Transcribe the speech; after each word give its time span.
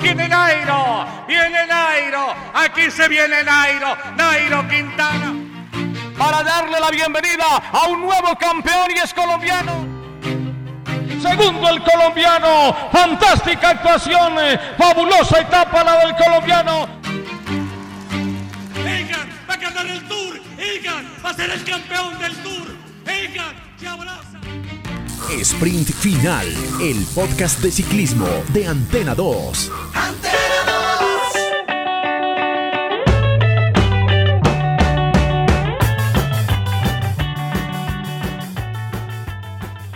Viene 0.00 0.28
Nairo, 0.28 1.06
viene 1.28 1.66
Nairo, 1.66 2.34
aquí 2.54 2.90
se 2.90 3.08
viene 3.08 3.42
Nairo, 3.44 3.96
Nairo 4.16 4.66
Quintana. 4.68 5.32
Para 6.18 6.42
darle 6.42 6.80
la 6.80 6.90
bienvenida 6.90 7.44
a 7.72 7.86
un 7.88 8.00
nuevo 8.00 8.36
campeón 8.36 8.90
y 8.94 8.98
es 8.98 9.14
colombiano. 9.14 9.86
Segundo 11.20 11.68
el 11.68 11.82
colombiano, 11.82 12.76
fantástica 12.90 13.70
actuación, 13.70 14.34
eh, 14.40 14.58
fabulosa 14.76 15.40
etapa 15.40 15.84
la 15.84 15.96
del 16.04 16.16
colombiano. 16.16 16.88
Egan 18.84 19.28
va 19.48 19.54
a 19.54 19.56
ganar 19.56 19.86
el 19.86 20.08
Tour, 20.08 20.40
Egan 20.58 21.06
va 21.24 21.30
a 21.30 21.34
ser 21.34 21.50
el 21.50 21.64
campeón 21.64 22.18
del 22.18 22.36
Tour, 22.42 22.76
Egan. 23.06 23.72
Sprint 25.30 25.88
Final, 25.88 26.46
el 26.80 27.06
podcast 27.14 27.60
de 27.60 27.70
ciclismo 27.70 28.26
de 28.52 28.66
Antena 28.66 29.14
2. 29.14 29.70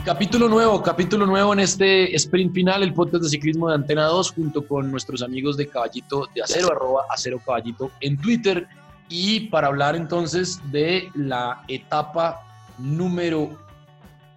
Capítulo 0.05 0.49
nuevo, 0.49 0.83
capítulo 0.83 1.27
nuevo 1.27 1.53
en 1.53 1.61
este 1.61 2.15
sprint 2.17 2.55
final, 2.55 2.83
el 2.83 2.95
podcast 2.95 3.25
de 3.25 3.29
ciclismo 3.29 3.69
de 3.69 3.75
Antena 3.75 4.05
2, 4.05 4.33
junto 4.33 4.67
con 4.67 4.91
nuestros 4.91 5.23
amigos 5.23 5.57
de 5.57 5.69
Caballito 5.69 6.29
de 6.35 6.43
Acero, 6.43 6.73
arroba 6.73 7.05
Acero 7.11 7.41
Caballito 7.45 7.91
en 8.01 8.17
Twitter. 8.17 8.67
Y 9.09 9.41
para 9.49 9.67
hablar 9.67 9.97
entonces 9.97 10.61
de 10.71 11.11
la 11.15 11.63
etapa 11.69 12.43
número 12.79 13.66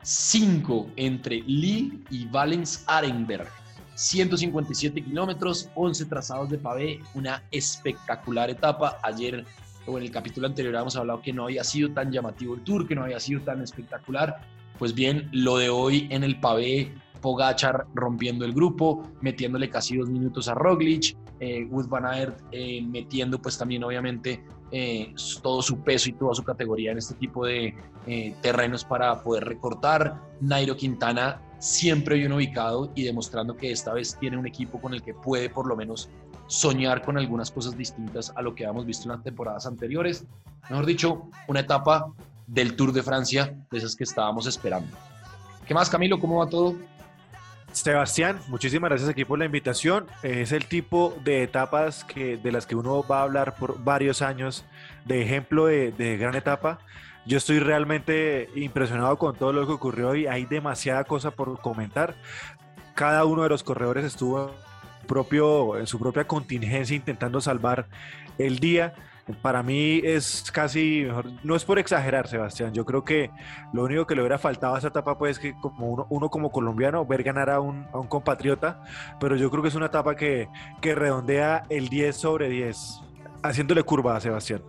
5 0.01 0.91
entre 0.95 1.41
Lille 1.41 1.99
y 2.09 2.25
Valens 2.25 2.83
Arenberg. 2.87 3.47
157 3.95 5.03
kilómetros, 5.03 5.69
11 5.75 6.05
trazados 6.05 6.49
de 6.49 6.57
pavé, 6.57 7.01
una 7.15 7.43
espectacular 7.51 8.49
etapa. 8.49 8.97
Ayer 9.03 9.45
o 9.85 9.97
en 9.97 10.03
el 10.03 10.11
capítulo 10.11 10.47
anterior 10.47 10.75
habíamos 10.75 10.95
hablado 10.95 11.21
que 11.21 11.33
no 11.33 11.45
había 11.45 11.63
sido 11.63 11.91
tan 11.91 12.11
llamativo 12.11 12.55
el 12.55 12.61
tour, 12.61 12.87
que 12.87 12.95
no 12.95 13.03
había 13.03 13.19
sido 13.19 13.41
tan 13.41 13.61
espectacular. 13.61 14.39
Pues 14.77 14.93
bien, 14.93 15.27
lo 15.33 15.57
de 15.57 15.69
hoy 15.69 16.07
en 16.11 16.23
el 16.23 16.39
pavé, 16.39 16.93
Pogachar 17.21 17.85
rompiendo 17.93 18.45
el 18.45 18.53
grupo, 18.53 19.11
metiéndole 19.19 19.69
casi 19.69 19.97
dos 19.97 20.09
minutos 20.09 20.47
a 20.47 20.53
Roglic, 20.53 21.17
eh, 21.41 21.65
Wood 21.65 21.87
Van 21.87 22.05
Aert 22.05 22.39
eh, 22.51 22.81
metiendo 22.81 23.41
pues 23.41 23.57
también 23.57 23.83
obviamente 23.83 24.41
eh, 24.71 25.13
todo 25.41 25.61
su 25.61 25.79
peso 25.79 26.09
y 26.09 26.13
toda 26.13 26.35
su 26.35 26.43
categoría 26.43 26.91
en 26.91 26.97
este 26.97 27.15
tipo 27.15 27.45
de 27.45 27.75
eh, 28.07 28.35
terrenos 28.41 28.83
para 28.83 29.21
poder 29.21 29.45
recortar. 29.45 30.21
Nairo 30.41 30.75
Quintana 30.75 31.41
siempre 31.59 32.15
bien 32.15 32.31
ubicado 32.31 32.91
y 32.95 33.03
demostrando 33.03 33.55
que 33.55 33.71
esta 33.71 33.93
vez 33.93 34.17
tiene 34.19 34.37
un 34.37 34.47
equipo 34.47 34.79
con 34.79 34.93
el 34.93 35.01
que 35.01 35.13
puede 35.13 35.49
por 35.49 35.67
lo 35.67 35.75
menos 35.75 36.09
soñar 36.47 37.03
con 37.03 37.17
algunas 37.17 37.51
cosas 37.51 37.77
distintas 37.77 38.31
a 38.35 38.41
lo 38.41 38.55
que 38.55 38.65
habíamos 38.65 38.85
visto 38.85 39.03
en 39.03 39.15
las 39.15 39.23
temporadas 39.23 39.65
anteriores. 39.65 40.25
Mejor 40.69 40.85
dicho, 40.85 41.29
una 41.47 41.59
etapa 41.59 42.11
del 42.47 42.75
Tour 42.75 42.91
de 42.91 43.03
Francia 43.03 43.55
de 43.69 43.77
esas 43.77 43.95
que 43.95 44.03
estábamos 44.03 44.47
esperando. 44.47 44.95
¿Qué 45.67 45.73
más, 45.73 45.89
Camilo? 45.89 46.19
¿Cómo 46.19 46.37
va 46.37 46.49
todo? 46.49 46.75
Sebastián, 47.71 48.39
muchísimas 48.47 48.89
gracias 48.89 49.09
aquí 49.09 49.25
por 49.25 49.39
la 49.39 49.45
invitación. 49.45 50.07
Es 50.23 50.51
el 50.51 50.65
tipo 50.65 51.15
de 51.23 51.43
etapas 51.43 52.03
que, 52.03 52.37
de 52.37 52.51
las 52.51 52.65
que 52.65 52.75
uno 52.75 53.05
va 53.07 53.19
a 53.19 53.23
hablar 53.23 53.55
por 53.55 53.83
varios 53.83 54.21
años, 54.21 54.65
de 55.05 55.21
ejemplo 55.21 55.67
de, 55.67 55.91
de 55.91 56.17
gran 56.17 56.35
etapa. 56.35 56.79
Yo 57.25 57.37
estoy 57.37 57.59
realmente 57.59 58.49
impresionado 58.55 59.17
con 59.17 59.35
todo 59.35 59.53
lo 59.53 59.65
que 59.67 59.73
ocurrió 59.73 60.15
y 60.15 60.27
hay 60.27 60.45
demasiada 60.45 61.03
cosa 61.03 61.31
por 61.31 61.59
comentar. 61.61 62.15
Cada 62.95 63.25
uno 63.25 63.43
de 63.43 63.49
los 63.49 63.63
corredores 63.63 64.03
estuvo 64.03 64.51
propio, 65.07 65.77
en 65.77 65.87
su 65.87 65.99
propia 65.99 66.25
contingencia 66.25 66.95
intentando 66.95 67.41
salvar 67.41 67.87
el 68.37 68.59
día 68.59 68.93
para 69.41 69.63
mí 69.63 70.01
es 70.03 70.51
casi 70.51 71.03
mejor, 71.05 71.31
no 71.43 71.55
es 71.55 71.63
por 71.63 71.79
exagerar, 71.79 72.27
Sebastián. 72.27 72.73
Yo 72.73 72.85
creo 72.85 73.03
que 73.03 73.31
lo 73.73 73.83
único 73.83 74.05
que 74.05 74.15
le 74.15 74.21
hubiera 74.21 74.37
faltado 74.37 74.75
a 74.75 74.79
esa 74.79 74.87
etapa, 74.87 75.17
pues, 75.17 75.37
es 75.37 75.39
que 75.39 75.55
como 75.61 76.07
uno, 76.09 76.29
como 76.29 76.51
colombiano, 76.51 77.05
ver 77.05 77.23
ganar 77.23 77.49
a 77.49 77.59
un, 77.59 77.85
a 77.93 77.99
un, 77.99 78.07
compatriota, 78.07 78.83
pero 79.19 79.35
yo 79.35 79.49
creo 79.51 79.61
que 79.61 79.69
es 79.69 79.75
una 79.75 79.87
etapa 79.87 80.15
que, 80.15 80.49
que 80.81 80.95
redondea 80.95 81.63
el 81.69 81.89
10 81.89 82.15
sobre 82.15 82.49
10, 82.49 83.01
haciéndole 83.43 83.83
curva 83.83 84.15
a 84.15 84.19
Sebastián. 84.19 84.61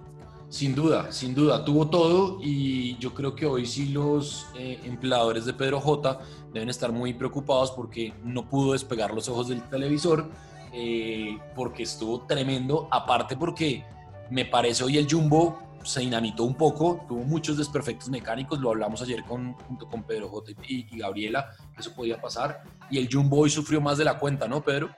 Sin 0.51 0.75
duda, 0.75 1.13
sin 1.13 1.33
duda, 1.33 1.65
tuvo 1.65 1.89
todo 1.89 2.39
y 2.43 2.97
yo 2.99 3.15
creo 3.15 3.37
que 3.37 3.47
hoy 3.47 3.67
sí 3.67 3.91
los 3.91 4.49
eh, 4.59 4.81
empleadores 4.85 5.45
de 5.45 5.55
Pedro 5.55 5.81
J 5.81 6.19
deben 6.53 6.69
estar 6.69 6.91
muy 6.91 7.15
preocupados 7.15 7.71
porque 7.71 8.13
no 8.25 8.49
pudo 8.49 8.73
despegar 8.73 9.15
los 9.15 9.29
ojos 9.29 9.47
del 9.47 9.63
televisor, 9.63 10.29
eh, 10.73 11.39
porque 11.55 11.85
estuvo 11.85 12.23
tremendo, 12.23 12.89
aparte 12.91 13.37
porque 13.37 13.85
me 14.31 14.45
parece 14.45 14.85
hoy 14.85 14.99
el 14.99 15.11
Jumbo 15.11 15.59
se 15.83 16.03
inamitó 16.03 16.45
un 16.45 16.55
poco, 16.55 17.05
tuvo 17.09 17.25
muchos 17.25 17.57
desperfectos 17.57 18.09
mecánicos, 18.11 18.61
lo 18.61 18.71
hablamos 18.71 19.03
ayer 19.03 19.25
con, 19.25 19.55
junto 19.55 19.89
con 19.89 20.03
Pedro 20.03 20.29
J 20.29 20.53
y, 20.69 20.87
y 20.95 20.99
Gabriela, 20.99 21.51
que 21.75 21.81
eso 21.81 21.95
podía 21.95 22.21
pasar, 22.21 22.63
y 22.91 22.99
el 22.99 23.09
Jumbo 23.11 23.39
hoy 23.39 23.51
sufrió 23.51 23.81
más 23.81 23.99
de 23.99 24.05
la 24.05 24.19
cuenta, 24.19 24.47
¿no, 24.47 24.63
Pedro? 24.63 24.91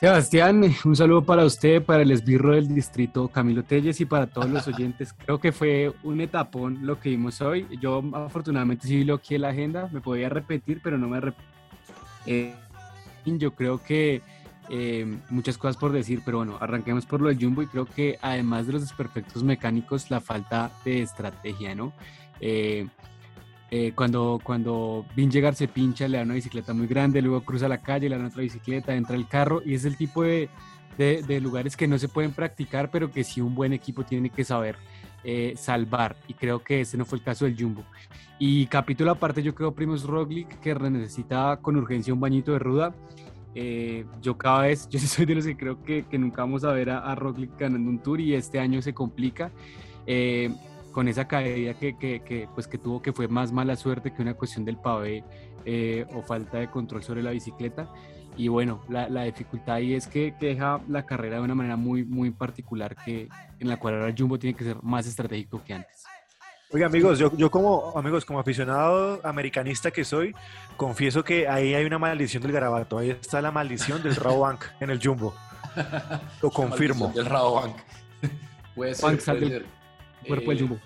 Sebastián, 0.00 0.62
un 0.84 0.94
saludo 0.94 1.24
para 1.24 1.44
usted, 1.44 1.82
para 1.82 2.02
el 2.02 2.12
esbirro 2.12 2.54
del 2.54 2.72
distrito 2.72 3.26
Camilo 3.26 3.64
Telles 3.64 4.00
y 4.00 4.04
para 4.04 4.28
todos 4.28 4.48
los 4.48 4.68
oyentes. 4.68 5.12
Creo 5.12 5.40
que 5.40 5.50
fue 5.50 5.92
un 6.04 6.20
etapón 6.20 6.86
lo 6.86 7.00
que 7.00 7.08
vimos 7.08 7.40
hoy. 7.40 7.66
Yo 7.80 8.00
afortunadamente 8.12 8.86
sí 8.86 9.00
en 9.00 9.42
la 9.42 9.48
agenda, 9.48 9.88
me 9.90 10.00
podía 10.00 10.28
repetir, 10.28 10.80
pero 10.84 10.98
no 10.98 11.08
me 11.08 11.20
repito. 11.20 11.42
Eh, 12.26 12.54
yo 13.24 13.54
creo 13.54 13.82
que 13.82 14.22
eh, 14.70 15.06
muchas 15.30 15.58
cosas 15.58 15.76
por 15.76 15.92
decir, 15.92 16.22
pero 16.24 16.38
bueno, 16.38 16.56
arranquemos 16.60 17.06
por 17.06 17.20
lo 17.20 17.28
del 17.28 17.38
Jumbo 17.40 17.62
y 17.62 17.66
creo 17.66 17.86
que 17.86 18.18
además 18.20 18.66
de 18.66 18.74
los 18.74 18.82
desperfectos 18.82 19.42
mecánicos, 19.42 20.10
la 20.10 20.20
falta 20.20 20.70
de 20.84 21.02
estrategia, 21.02 21.74
¿no? 21.74 21.92
Eh, 22.40 22.86
eh, 23.70 23.92
cuando, 23.94 24.40
cuando 24.42 25.04
llegar 25.14 25.54
se 25.54 25.68
pincha, 25.68 26.08
le 26.08 26.18
da 26.18 26.24
una 26.24 26.34
bicicleta 26.34 26.72
muy 26.72 26.86
grande, 26.86 27.20
luego 27.20 27.42
cruza 27.42 27.68
la 27.68 27.78
calle, 27.78 28.08
le 28.08 28.18
da 28.18 28.26
otra 28.26 28.42
bicicleta, 28.42 28.94
entra 28.94 29.16
el 29.16 29.28
carro 29.28 29.60
y 29.64 29.74
es 29.74 29.84
el 29.84 29.96
tipo 29.96 30.22
de, 30.22 30.48
de, 30.96 31.22
de 31.22 31.40
lugares 31.40 31.76
que 31.76 31.86
no 31.86 31.98
se 31.98 32.08
pueden 32.08 32.32
practicar, 32.32 32.90
pero 32.90 33.10
que 33.10 33.24
sí 33.24 33.40
un 33.40 33.54
buen 33.54 33.72
equipo 33.72 34.04
tiene 34.04 34.30
que 34.30 34.44
saber 34.44 34.76
eh, 35.24 35.54
salvar. 35.56 36.16
Y 36.28 36.34
creo 36.34 36.62
que 36.62 36.82
ese 36.82 36.96
no 36.96 37.04
fue 37.04 37.18
el 37.18 37.24
caso 37.24 37.44
del 37.44 37.56
Jumbo. 37.58 37.84
Y 38.38 38.66
capítulo 38.66 39.10
aparte, 39.10 39.42
yo 39.42 39.54
creo 39.54 39.74
Primos 39.74 40.04
Roglic 40.04 40.60
que 40.60 40.74
necesita 40.74 41.58
con 41.60 41.76
urgencia 41.76 42.14
un 42.14 42.20
bañito 42.20 42.52
de 42.52 42.60
ruda. 42.60 42.94
Eh, 43.60 44.04
yo 44.22 44.38
cada 44.38 44.62
vez, 44.62 44.88
yo 44.90 45.00
soy 45.00 45.26
de 45.26 45.34
los 45.34 45.44
que 45.44 45.56
creo 45.56 45.82
que, 45.82 46.04
que 46.06 46.16
nunca 46.16 46.42
vamos 46.42 46.62
a 46.62 46.72
ver 46.72 46.90
a, 46.90 46.98
a, 46.98 47.16
ganando 47.58 47.90
un 47.90 47.98
tour 47.98 48.20
y 48.20 48.34
este 48.34 48.60
año 48.60 48.80
se 48.80 48.94
complica. 48.94 49.50
Eh, 50.06 50.50
con 50.92 51.06
esa 51.06 51.28
caída 51.28 51.74
que, 51.74 51.96
que, 51.96 52.20
que, 52.20 52.48
pues 52.54 52.66
que 52.66 52.78
tuvo 52.78 53.02
que 53.02 53.12
fue 53.12 53.28
más 53.28 53.52
mala 53.52 53.76
suerte 53.76 54.12
que 54.12 54.22
una 54.22 54.34
cuestión 54.34 54.64
del 54.64 54.78
pavé 54.78 55.22
eh, 55.64 56.06
o 56.14 56.22
falta 56.22 56.58
de 56.58 56.70
control 56.70 57.02
sobre 57.02 57.22
la 57.22 57.30
bicicleta. 57.30 57.92
Y 58.36 58.48
bueno, 58.48 58.82
la, 58.88 59.24
dificultad 59.24 59.76
ahí 59.76 59.94
es 59.94 60.06
que, 60.06 60.32
deja 60.40 60.80
la 60.88 61.04
carrera 61.04 61.36
de 61.36 61.42
una 61.42 61.56
manera 61.56 61.76
muy, 61.76 62.04
muy 62.04 62.30
particular 62.30 62.96
que, 63.04 63.28
en 63.58 63.68
la 63.68 63.76
cual 63.76 63.94
ahora 63.94 64.14
Jumbo 64.16 64.38
tiene 64.38 64.56
que 64.56 64.64
ser 64.64 64.82
más 64.82 65.06
estratégico 65.06 65.62
que 65.64 65.74
antes. 65.74 66.04
Oiga, 66.70 66.86
amigos, 66.86 67.18
yo, 67.18 67.34
yo 67.34 67.50
como 67.50 67.94
amigos, 67.96 68.26
como 68.26 68.38
aficionado 68.40 69.20
americanista 69.24 69.90
que 69.90 70.04
soy, 70.04 70.34
confieso 70.76 71.24
que 71.24 71.48
ahí 71.48 71.74
hay 71.74 71.84
una 71.86 71.98
maldición 71.98 72.42
del 72.42 72.52
garabato. 72.52 72.98
Ahí 72.98 73.10
está 73.10 73.40
la 73.40 73.50
maldición 73.50 74.02
del 74.02 74.14
Rabobank 74.16 74.64
en 74.80 74.90
el 74.90 75.00
Jumbo. 75.02 75.34
Lo 76.42 76.50
confirmo. 76.50 77.10
Del 77.14 77.24
Rabobank. 77.24 77.74
Puede 78.74 78.94
ser, 78.94 79.04
Bank 79.04 79.20
puede 79.24 79.48
ser. 79.48 79.66
cuerpo 80.26 80.50
del 80.50 80.58
Eh, 80.58 80.60
Jumbo. 80.60 80.78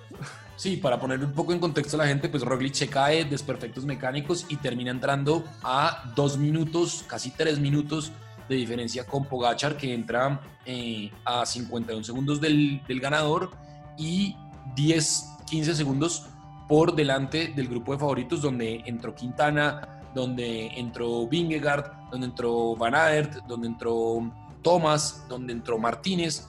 Sí, 0.54 0.76
para 0.76 1.00
poner 1.00 1.18
un 1.18 1.32
poco 1.32 1.52
en 1.52 1.58
contexto 1.58 1.96
a 1.96 1.98
la 1.98 2.06
gente, 2.06 2.28
pues 2.28 2.44
Roglic 2.44 2.74
se 2.74 2.86
cae, 2.86 3.24
desperfectos 3.24 3.84
mecánicos 3.84 4.46
y 4.48 4.56
termina 4.56 4.92
entrando 4.92 5.42
a 5.64 6.12
dos 6.14 6.38
minutos, 6.38 7.04
casi 7.08 7.32
tres 7.32 7.58
minutos 7.58 8.12
de 8.48 8.54
diferencia 8.54 9.04
con 9.04 9.24
Pogachar, 9.24 9.76
que 9.76 9.92
entra 9.92 10.40
eh, 10.64 11.10
a 11.24 11.44
51 11.44 12.04
segundos 12.04 12.40
del, 12.40 12.80
del 12.86 13.00
ganador 13.00 13.50
y 13.98 14.36
10, 14.76 15.24
15 15.52 15.74
segundos 15.74 16.28
por 16.66 16.94
delante 16.94 17.48
del 17.54 17.68
grupo 17.68 17.92
de 17.92 17.98
favoritos, 17.98 18.40
donde 18.40 18.82
entró 18.86 19.14
Quintana, 19.14 20.00
donde 20.14 20.68
entró 20.68 21.28
Vingegaard, 21.28 22.10
donde 22.10 22.28
entró 22.28 22.74
Van 22.74 22.94
Aert, 22.94 23.34
donde 23.46 23.68
entró 23.68 24.32
Thomas, 24.62 25.26
donde 25.28 25.52
entró 25.52 25.78
Martínez 25.78 26.48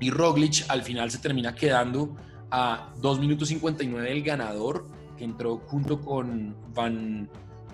y 0.00 0.10
Roglic 0.10 0.64
al 0.68 0.82
final 0.82 1.10
se 1.10 1.18
termina 1.18 1.54
quedando 1.54 2.16
a 2.50 2.94
2 3.02 3.20
minutos 3.20 3.48
59 3.48 4.08
del 4.08 4.22
ganador, 4.22 4.86
que 5.18 5.24
entró 5.24 5.58
junto 5.66 6.00
con 6.00 6.56
Van 6.72 7.28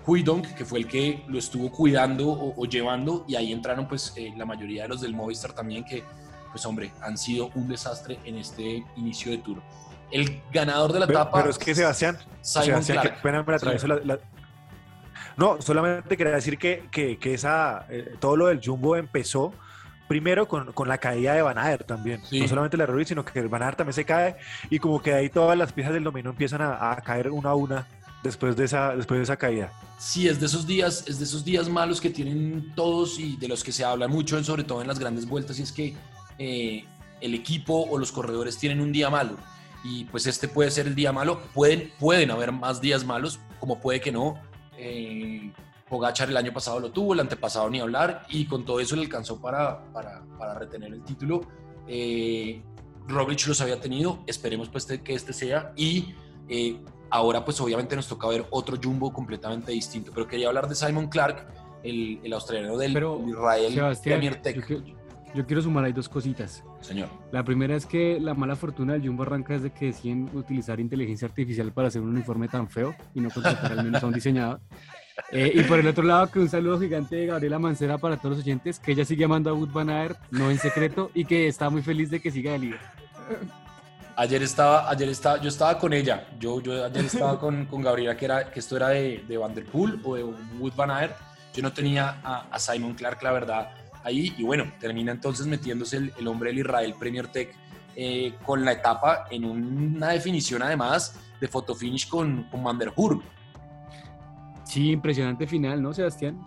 Huydonk, 0.05 0.47
que 0.47 0.65
fue 0.65 0.79
el 0.79 0.87
que 0.87 1.23
lo 1.29 1.39
estuvo 1.39 1.71
cuidando 1.71 2.29
o, 2.29 2.65
llevando, 2.65 3.23
y 3.25 3.35
ahí 3.35 3.53
entraron 3.53 3.87
pues 3.87 4.11
eh, 4.17 4.33
la 4.35 4.45
mayoría 4.45 4.83
de 4.83 4.89
los 4.89 4.99
del 4.99 5.13
Movistar 5.13 5.53
también, 5.53 5.85
que 5.85 6.03
pues 6.51 6.65
hombre, 6.65 6.91
han 7.01 7.17
sido 7.17 7.51
un 7.55 7.69
desastre 7.69 8.19
en 8.25 8.37
este 8.37 8.83
inicio 8.97 9.31
de 9.31 9.37
tour. 9.39 9.61
El 10.11 10.41
ganador 10.51 10.93
de 10.93 10.99
la 10.99 11.05
etapa... 11.05 11.39
Pero 11.39 11.49
es 11.49 11.57
que 11.57 11.75
Sebastián, 11.75 12.17
Simon 12.41 12.83
Sebastián, 12.83 13.15
que 13.21 14.19
No, 15.37 15.61
solamente 15.61 16.15
quería 16.15 16.33
decir 16.33 16.57
que, 16.57 16.87
que, 16.91 17.17
que 17.17 17.33
esa, 17.33 17.85
eh, 17.89 18.15
todo 18.19 18.37
lo 18.37 18.47
del 18.47 18.61
Jumbo 18.63 18.95
empezó 18.95 19.53
primero 20.07 20.47
con, 20.47 20.71
con, 20.73 20.87
la 20.87 20.99
caída 20.99 21.33
de 21.33 21.41
Van 21.41 21.57
Aert 21.57 21.87
también. 21.87 22.21
No 22.31 22.47
solamente 22.47 22.77
la 22.77 22.85
Ruiz, 22.85 23.07
sino 23.07 23.25
que 23.25 23.41
Van 23.41 23.63
Aert 23.63 23.77
también 23.77 23.93
se 23.93 24.05
cae 24.05 24.35
y 24.69 24.79
como 24.79 25.01
que 25.01 25.13
ahí 25.13 25.29
todas 25.29 25.57
las 25.57 25.73
piezas 25.73 25.93
del 25.93 26.03
dominó 26.03 26.29
empiezan 26.29 26.61
a, 26.61 26.91
a, 26.91 27.01
caer 27.01 27.31
una 27.31 27.49
a 27.49 27.55
una 27.55 27.87
después 28.25 28.55
de 28.55 28.65
esa, 28.65 28.95
después 28.95 29.19
de 29.19 29.23
esa 29.23 29.37
caída. 29.37 29.71
Sí, 29.97 30.27
es 30.27 30.39
de 30.39 30.47
esos 30.47 30.67
días, 30.67 31.05
es 31.07 31.19
de 31.19 31.25
esos 31.25 31.45
días 31.45 31.69
malos 31.69 32.01
que 32.01 32.09
tienen 32.09 32.73
todos 32.75 33.19
y 33.19 33.37
de 33.37 33.47
los 33.47 33.63
que 33.63 33.71
se 33.71 33.85
habla 33.85 34.07
mucho, 34.07 34.43
sobre 34.43 34.63
todo 34.63 34.81
en 34.81 34.87
las 34.87 34.99
grandes 34.99 35.25
vueltas, 35.27 35.57
y 35.59 35.61
es 35.61 35.71
que 35.71 35.95
eh, 36.37 36.85
el 37.21 37.33
equipo 37.33 37.87
o 37.89 37.97
los 37.97 38.11
corredores 38.11 38.57
tienen 38.57 38.81
un 38.81 38.91
día 38.91 39.09
malo. 39.09 39.37
Y 39.87 40.05
pues 40.05 40.25
este 40.25 40.47
puede 40.47 40.71
ser 40.71 40.87
el 40.87 40.95
día 40.95 41.11
malo. 41.11 41.39
Pueden, 41.53 41.93
pueden 41.99 42.31
haber 42.31 42.51
más 42.51 42.81
días 42.81 43.05
malos, 43.05 43.39
como 43.59 43.79
puede 43.79 44.01
que 44.01 44.11
no. 44.11 44.41
Eh, 44.77 45.51
Pogachar 45.87 46.29
el 46.29 46.37
año 46.37 46.51
pasado 46.51 46.79
lo 46.79 46.91
tuvo, 46.91 47.13
el 47.13 47.19
antepasado 47.19 47.69
ni 47.69 47.79
hablar, 47.79 48.25
y 48.29 48.47
con 48.47 48.65
todo 48.65 48.79
eso 48.79 48.95
le 48.95 49.03
alcanzó 49.03 49.39
para, 49.39 49.85
para, 49.93 50.23
para 50.39 50.55
retener 50.55 50.91
el 50.91 51.03
título. 51.03 51.41
Eh, 51.87 52.63
Roglic 53.07 53.45
los 53.45 53.61
había 53.61 53.79
tenido, 53.79 54.23
esperemos 54.25 54.67
pues 54.69 54.87
que 54.87 55.13
este 55.13 55.31
sea, 55.31 55.71
y 55.75 56.15
eh, 56.49 56.81
ahora 57.11 57.45
pues 57.45 57.61
obviamente 57.61 57.95
nos 57.95 58.07
toca 58.07 58.27
ver 58.27 58.47
otro 58.49 58.79
Jumbo 58.83 59.13
completamente 59.13 59.71
distinto, 59.71 60.11
pero 60.11 60.27
quería 60.27 60.47
hablar 60.47 60.67
de 60.67 60.73
Simon 60.73 61.07
Clark, 61.07 61.47
el, 61.83 62.19
el 62.23 62.33
australiano 62.33 62.77
del 62.77 62.91
Israel 63.27 63.97
Premier 64.03 64.41
Tech. 64.41 64.67
Yo, 64.67 64.77
quiero 65.43 65.61
sumar 65.61 65.83
ahí 65.83 65.91
dos 65.91 66.07
cositas. 66.07 66.63
Señor. 66.81 67.09
La 67.31 67.43
primera 67.43 67.75
es 67.75 67.85
que 67.85 68.19
la 68.19 68.35
mala 68.35 68.55
fortuna 68.55 68.93
del 68.93 69.05
Jumbo 69.05 69.23
arranca 69.23 69.53
desde 69.53 69.71
que 69.71 69.87
deciden 69.87 70.29
utilizar 70.33 70.79
inteligencia 70.79 71.27
artificial 71.27 71.71
para 71.71 71.87
hacer 71.87 72.01
un 72.01 72.09
uniforme 72.09 72.47
tan 72.47 72.69
feo 72.69 72.95
y 73.13 73.21
no 73.21 73.29
contratar 73.29 73.71
al 73.71 73.83
menos 73.83 74.03
a 74.03 74.07
un 74.07 74.13
diseñador. 74.13 74.59
Eh, 75.31 75.49
y 75.55 75.63
por 75.63 75.79
el 75.79 75.87
otro 75.87 76.03
lado, 76.03 76.29
que 76.29 76.39
un 76.39 76.49
saludo 76.49 76.77
gigante 76.77 77.15
de 77.15 77.27
Gabriela 77.27 77.57
Mancera 77.57 77.97
para 77.97 78.17
todos 78.17 78.35
los 78.35 78.45
oyentes, 78.45 78.79
que 78.79 78.91
ella 78.91 79.05
sigue 79.05 79.23
amando 79.23 79.49
a 79.49 79.53
Wood 79.53 79.71
Van 79.71 79.89
Aert, 79.89 80.19
no 80.29 80.51
en 80.51 80.59
secreto, 80.59 81.09
y 81.13 81.23
que 81.23 81.47
está 81.47 81.69
muy 81.69 81.81
feliz 81.81 82.09
de 82.09 82.19
que 82.19 82.31
siga 82.31 82.51
de 82.51 82.59
líder. 82.59 82.79
Ayer 84.17 84.43
estaba, 84.43 84.89
ayer 84.89 85.09
estaba, 85.09 85.41
yo 85.41 85.49
estaba 85.49 85.77
con 85.77 85.93
ella, 85.93 86.27
yo, 86.39 86.61
yo 86.61 86.85
ayer 86.85 87.05
estaba 87.05 87.39
con, 87.39 87.65
con 87.65 87.81
Gabriela, 87.81 88.15
que, 88.15 88.25
era, 88.25 88.51
que 88.51 88.59
esto 88.59 88.77
era 88.77 88.89
de, 88.89 89.23
de 89.27 89.37
Van 89.37 89.53
Der 89.53 89.65
Poel 89.65 89.99
o 90.03 90.15
de 90.15 90.23
Wood 90.23 90.73
Van 90.75 90.91
Aert, 90.91 91.15
yo 91.53 91.61
no 91.63 91.71
tenía 91.71 92.19
a, 92.23 92.47
a, 92.51 92.59
Simon 92.59 92.93
Clark, 92.93 93.21
la 93.23 93.31
verdad, 93.31 93.69
ahí, 94.05 94.33
y 94.37 94.43
bueno, 94.43 94.71
termina 94.79 95.11
entonces 95.11 95.47
metiéndose 95.47 95.97
el, 95.97 96.13
el 96.17 96.27
hombre 96.27 96.51
del 96.51 96.59
Israel 96.59 96.95
Premier 96.97 97.27
Tech 97.27 97.53
eh, 97.97 98.33
con 98.45 98.65
la 98.65 98.73
etapa 98.73 99.25
en 99.31 99.45
una 99.45 100.09
definición 100.09 100.61
además 100.61 101.17
de 101.39 101.47
fotofinish 101.47 102.09
con, 102.09 102.43
con 102.43 102.61
Van 102.61 102.77
Der 102.77 102.91
Sí, 104.65 104.91
impresionante 104.91 105.47
final, 105.47 105.81
¿no, 105.81 105.93
Sebastián? 105.93 106.37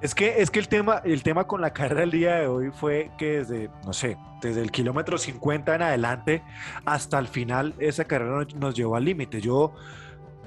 Es 0.00 0.14
que, 0.14 0.40
es 0.40 0.50
que 0.50 0.58
el, 0.58 0.66
tema, 0.66 1.00
el 1.04 1.22
tema 1.22 1.46
con 1.46 1.60
la 1.60 1.72
carrera 1.72 2.00
del 2.00 2.10
día 2.10 2.34
de 2.36 2.46
hoy 2.48 2.70
fue 2.72 3.12
que 3.18 3.38
desde, 3.38 3.70
no 3.84 3.92
sé, 3.92 4.16
desde 4.40 4.62
el 4.62 4.72
kilómetro 4.72 5.16
50 5.16 5.76
en 5.76 5.82
adelante 5.82 6.42
hasta 6.84 7.18
el 7.18 7.28
final, 7.28 7.74
esa 7.78 8.04
carrera 8.06 8.46
nos 8.56 8.74
llevó 8.74 8.96
al 8.96 9.04
límite. 9.04 9.40
Yo 9.40 9.74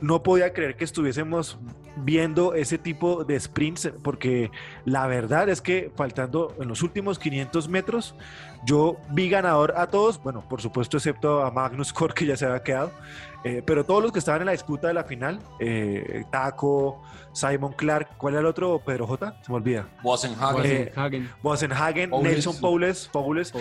no 0.04 0.22
podía 0.22 0.52
creer 0.52 0.76
que 0.76 0.84
estuviésemos 0.84 1.58
viendo 1.96 2.56
ese 2.56 2.78
tipo 2.78 3.24
de 3.24 3.40
sprints, 3.40 3.90
porque 4.04 4.52
la 4.84 5.08
verdad 5.08 5.48
es 5.48 5.62
que 5.62 5.92
faltando 5.96 6.54
en 6.60 6.68
los 6.68 6.84
últimos 6.84 7.18
500 7.18 7.70
metros, 7.70 8.14
yo 8.66 8.98
vi 9.12 9.30
ganador 9.30 9.76
a 9.78 9.88
todos, 9.88 10.22
bueno, 10.22 10.44
por 10.50 10.62
supuesto, 10.62 10.98
excepto 10.98 11.42
a 11.42 11.52
Magnus 11.52 11.94
Kort, 11.94 12.14
que 12.14 12.26
ya 12.26 12.36
se 12.36 12.46
había 12.46 12.64
quedado, 12.64 12.92
eh, 13.44 13.62
pero 13.66 13.86
todos 13.86 14.02
los 14.02 14.12
que 14.12 14.20
estaban 14.20 14.42
en 14.42 14.46
la 14.46 14.52
disputa 14.54 14.88
de 14.88 14.94
la 14.94 15.04
final, 15.04 15.40
eh, 15.60 16.24
Taco, 16.32 17.02
Simon 17.34 17.74
Clark, 17.74 18.16
¿cuál 18.18 18.36
era 18.36 18.42
el 18.42 18.46
otro? 18.46 18.80
Pedro 18.80 19.06
J, 19.06 19.36
se 19.42 19.52
me 19.52 19.58
olvida. 19.58 19.88
Bosenhagen. 21.42 22.14
Eh, 22.14 22.24
Nelson 22.24 22.62
Paules, 22.62 23.10
Paules, 23.12 23.52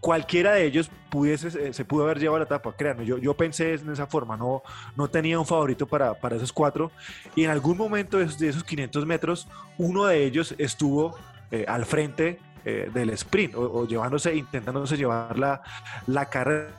cualquiera 0.00 0.52
de 0.52 0.66
ellos 0.66 0.90
pudiese, 1.10 1.72
se 1.72 1.84
pudo 1.84 2.04
haber 2.04 2.20
llevado 2.20 2.38
la 2.38 2.44
etapa, 2.44 2.72
créanme, 2.76 3.04
yo, 3.04 3.18
yo 3.18 3.34
pensé 3.34 3.74
en 3.74 3.90
esa 3.90 4.06
forma, 4.06 4.36
no, 4.36 4.62
no 4.96 5.08
tenía 5.08 5.38
un 5.38 5.46
favorito 5.46 5.86
para, 5.86 6.14
para 6.14 6.36
esos 6.36 6.52
cuatro, 6.52 6.92
y 7.34 7.44
en 7.44 7.50
algún 7.50 7.76
momento 7.76 8.18
de 8.18 8.26
esos, 8.26 8.38
de 8.38 8.48
esos 8.48 8.64
500 8.64 9.04
metros, 9.06 9.48
uno 9.76 10.04
de 10.04 10.24
ellos 10.24 10.54
estuvo 10.56 11.16
al 11.66 11.84
frente 11.84 12.38
del 12.64 13.10
sprint, 13.10 13.54
o, 13.56 13.86
llevándose, 13.86 14.34
intentándose 14.34 14.96
llevar 14.96 15.38
la, 15.38 15.62
la 16.06 16.30
carrera 16.30 16.70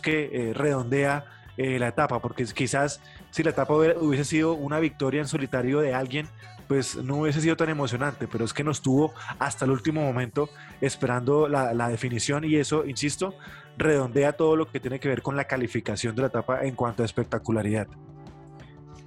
que 0.00 0.52
redondea 0.54 1.24
eh, 1.62 1.78
la 1.78 1.88
etapa, 1.88 2.20
porque 2.20 2.46
quizás 2.46 3.02
si 3.30 3.42
la 3.42 3.50
etapa 3.50 3.74
hubiese 3.74 4.24
sido 4.24 4.54
una 4.54 4.80
victoria 4.80 5.20
en 5.20 5.28
solitario 5.28 5.80
de 5.80 5.92
alguien, 5.92 6.26
pues 6.66 6.96
no 6.96 7.18
hubiese 7.18 7.42
sido 7.42 7.54
tan 7.54 7.68
emocionante, 7.68 8.26
pero 8.26 8.46
es 8.46 8.54
que 8.54 8.64
nos 8.64 8.80
tuvo 8.80 9.12
hasta 9.38 9.66
el 9.66 9.70
último 9.70 10.00
momento 10.00 10.48
esperando 10.80 11.48
la, 11.48 11.88
definición 11.90 12.44
y 12.46 12.56
eso, 12.56 12.86
insisto, 12.86 13.34
redondea 13.76 14.32
todo 14.32 14.56
lo 14.56 14.70
que 14.70 14.80
tiene 14.80 14.98
que 14.98 15.08
ver 15.08 15.20
con 15.20 15.36
la 15.36 15.44
calificación 15.44 16.16
de 16.16 16.22
la 16.22 16.28
etapa 16.28 16.64
en 16.64 16.74
cuanto 16.74 17.02
a 17.02 17.04
espectacularidad. 17.04 17.88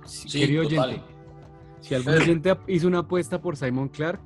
Sí, 0.06 0.42
Querido 0.42 0.62
oyente, 0.62 1.02
si 1.82 1.96
algún 1.96 2.14
oyente 2.14 2.56
hizo 2.68 2.88
una 2.88 3.00
apuesta 3.00 3.42
por 3.42 3.58
Simon 3.58 3.90
Clark, 3.90 4.22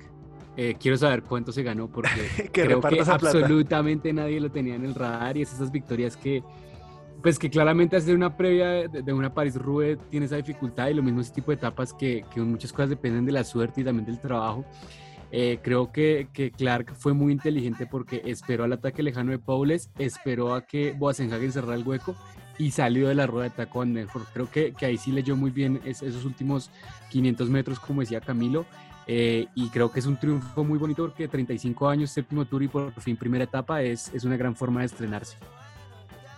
eh, 0.58 0.76
quiero 0.78 0.98
saber 0.98 1.24
cuánto 1.24 1.54
se 1.54 1.64
ganó 1.64 1.88
porque 1.88 2.10
creo 2.52 2.82
que 2.82 3.00
absolutamente 3.00 4.12
nadie 4.12 4.42
lo 4.42 4.52
tenía 4.52 4.76
en 4.76 4.84
el 4.84 4.96
radar 4.96 5.38
y 5.38 5.44
es 5.44 5.54
esas 5.54 5.72
victorias 5.72 6.18
que 6.18 6.44
pues 7.22 7.40
que 7.40 7.50
claramente 7.50 7.96
hacer 7.96 8.16
una 8.16 8.36
previa 8.36 8.88
de, 8.88 9.14
una 9.14 9.34
París-Roubaix 9.34 9.98
tiene 10.10 10.25
esa 10.25 10.36
dificultad 10.36 10.90
y 10.90 10.94
lo 10.94 11.04
mismo 11.04 11.22
ese 11.22 11.34
tipo 11.34 11.52
de 11.52 11.56
etapas 11.56 11.94
que, 11.94 12.24
que 12.34 12.40
muchas 12.42 12.72
cosas 12.72 12.90
dependen 12.90 13.25
de 13.25 13.31
la 13.31 13.44
suerte 13.44 13.81
y 13.81 13.84
también 13.84 14.06
del 14.06 14.19
trabajo. 14.19 14.66
Eh, 15.31 15.60
creo 15.62 15.92
que, 15.92 16.30
que, 16.31 16.52
Clark 16.52 16.94
fue 16.95 17.14
muy 17.14 17.33
inteligente 17.33 17.86
porque 17.86 18.21
esperó 18.26 18.64
al 18.64 18.74
ataque 18.74 19.04
lejano 19.04 19.31
de 19.31 19.40
Paules, 19.40 19.90
esperó 19.97 20.54
a 20.54 20.66
que 20.66 20.94
Boazenhagen 20.94 21.52
cerrara 21.52 21.76
el 21.76 21.86
hueco 21.86 22.16
y 22.57 22.71
salió 22.71 23.09
de 23.09 23.16
la 23.16 23.28
rueda 23.28 23.50
de 23.50 23.56
taco 23.56 23.83
Creo 24.33 24.50
que, 24.50 24.74
que, 24.74 24.86
ahí 24.86 24.97
sí 24.97 25.12
leyó 25.12 25.36
muy 25.36 25.52
bien 25.52 25.81
esos 25.86 26.24
últimos 26.26 26.71
500 27.09 27.50
metros, 27.50 27.80
como 27.80 28.02
decía 28.02 28.21
Camilo. 28.21 28.66
Eh, 29.09 29.47
y 29.56 29.69
creo 29.69 29.90
que 29.90 30.02
es 30.02 30.06
un 30.06 30.18
triunfo 30.18 30.66
muy 30.66 30.78
bonito 30.78 31.06
porque 31.06 31.30
35 31.30 31.88
años, 31.88 32.12
séptimo 32.12 32.44
tour 32.44 32.64
y 32.64 32.68
por 32.68 32.92
fin 33.00 33.16
primera 33.16 33.45
etapa 33.45 33.81
es, 33.81 34.14
es 34.14 34.26
una 34.26 34.36
gran 34.36 34.56
forma 34.56 34.81
de 34.81 34.88
estrenarse. 34.88 35.38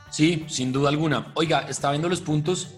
Sí, 0.10 0.46
sin 0.48 0.72
duda 0.72 0.90
alguna. 0.90 1.32
Oiga, 1.36 1.62
está 1.62 1.92
viendo 1.92 2.10
los 2.10 2.22
puntos 2.22 2.76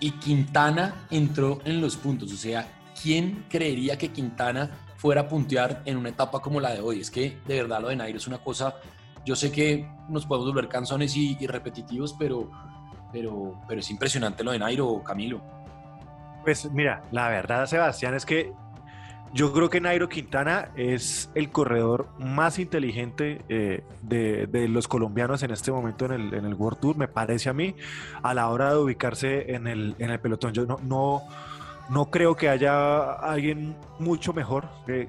y 0.00 0.12
Quintana 0.12 1.06
entró 1.10 1.60
en 1.64 1.80
los 1.80 1.96
puntos. 1.96 2.32
O 2.32 2.36
sea, 2.36 2.68
¿quién 3.00 3.46
creería 3.48 3.96
que 3.96 4.10
Quintana 4.10 4.70
fuera 4.96 5.22
a 5.22 5.28
puntear 5.28 5.82
en 5.84 5.96
una 5.96 6.10
etapa 6.10 6.40
como 6.40 6.60
la 6.60 6.72
de 6.74 6.80
hoy? 6.80 7.00
Es 7.00 7.10
que 7.10 7.38
de 7.46 7.62
verdad 7.62 7.80
lo 7.80 7.88
de 7.88 7.96
Nairo 7.96 8.18
es 8.18 8.26
una 8.26 8.38
cosa. 8.38 8.74
Yo 9.24 9.34
sé 9.34 9.50
que 9.50 9.88
nos 10.08 10.26
podemos 10.26 10.48
volver 10.48 10.68
canzones 10.68 11.16
y, 11.16 11.34
repetitivos, 11.46 12.14
pero, 12.18 12.50
pero, 13.12 13.62
pero 13.66 13.80
es 13.80 13.90
impresionante 13.90 14.44
lo 14.44 14.52
de 14.52 14.58
Nairo, 14.58 15.02
Camilo. 15.02 15.42
Pues 16.44 16.70
mira, 16.70 17.02
la 17.10 17.30
verdad, 17.30 17.64
Sebastián, 17.64 18.14
es 18.14 18.26
que 18.26 18.52
yo 19.34 19.52
creo 19.52 19.68
que 19.68 19.80
Nairo 19.80 20.08
Quintana 20.08 20.70
es 20.76 21.28
el 21.34 21.50
corredor 21.50 22.06
más 22.20 22.60
inteligente 22.60 23.42
eh, 23.48 23.82
de, 24.02 24.68
los 24.68 24.86
colombianos 24.86 25.42
en 25.42 25.50
este 25.50 25.72
momento 25.72 26.06
en 26.06 26.12
el, 26.12 26.34
en 26.34 26.44
el, 26.44 26.54
World 26.54 26.78
Tour, 26.78 26.96
me 26.96 27.08
parece 27.08 27.48
a 27.48 27.52
mí, 27.52 27.74
a 28.22 28.32
la 28.32 28.48
hora 28.48 28.70
de 28.70 28.78
ubicarse 28.78 29.52
en 29.52 29.66
el, 29.66 29.96
en 29.98 30.10
el 30.10 30.20
pelotón. 30.20 30.52
Yo 30.52 30.66
no, 30.66 30.78
no, 30.84 31.22
no, 31.90 32.10
creo 32.10 32.36
que 32.36 32.48
haya 32.48 33.12
alguien 33.14 33.76
mucho 33.98 34.32
mejor 34.32 34.68
que, 34.86 35.08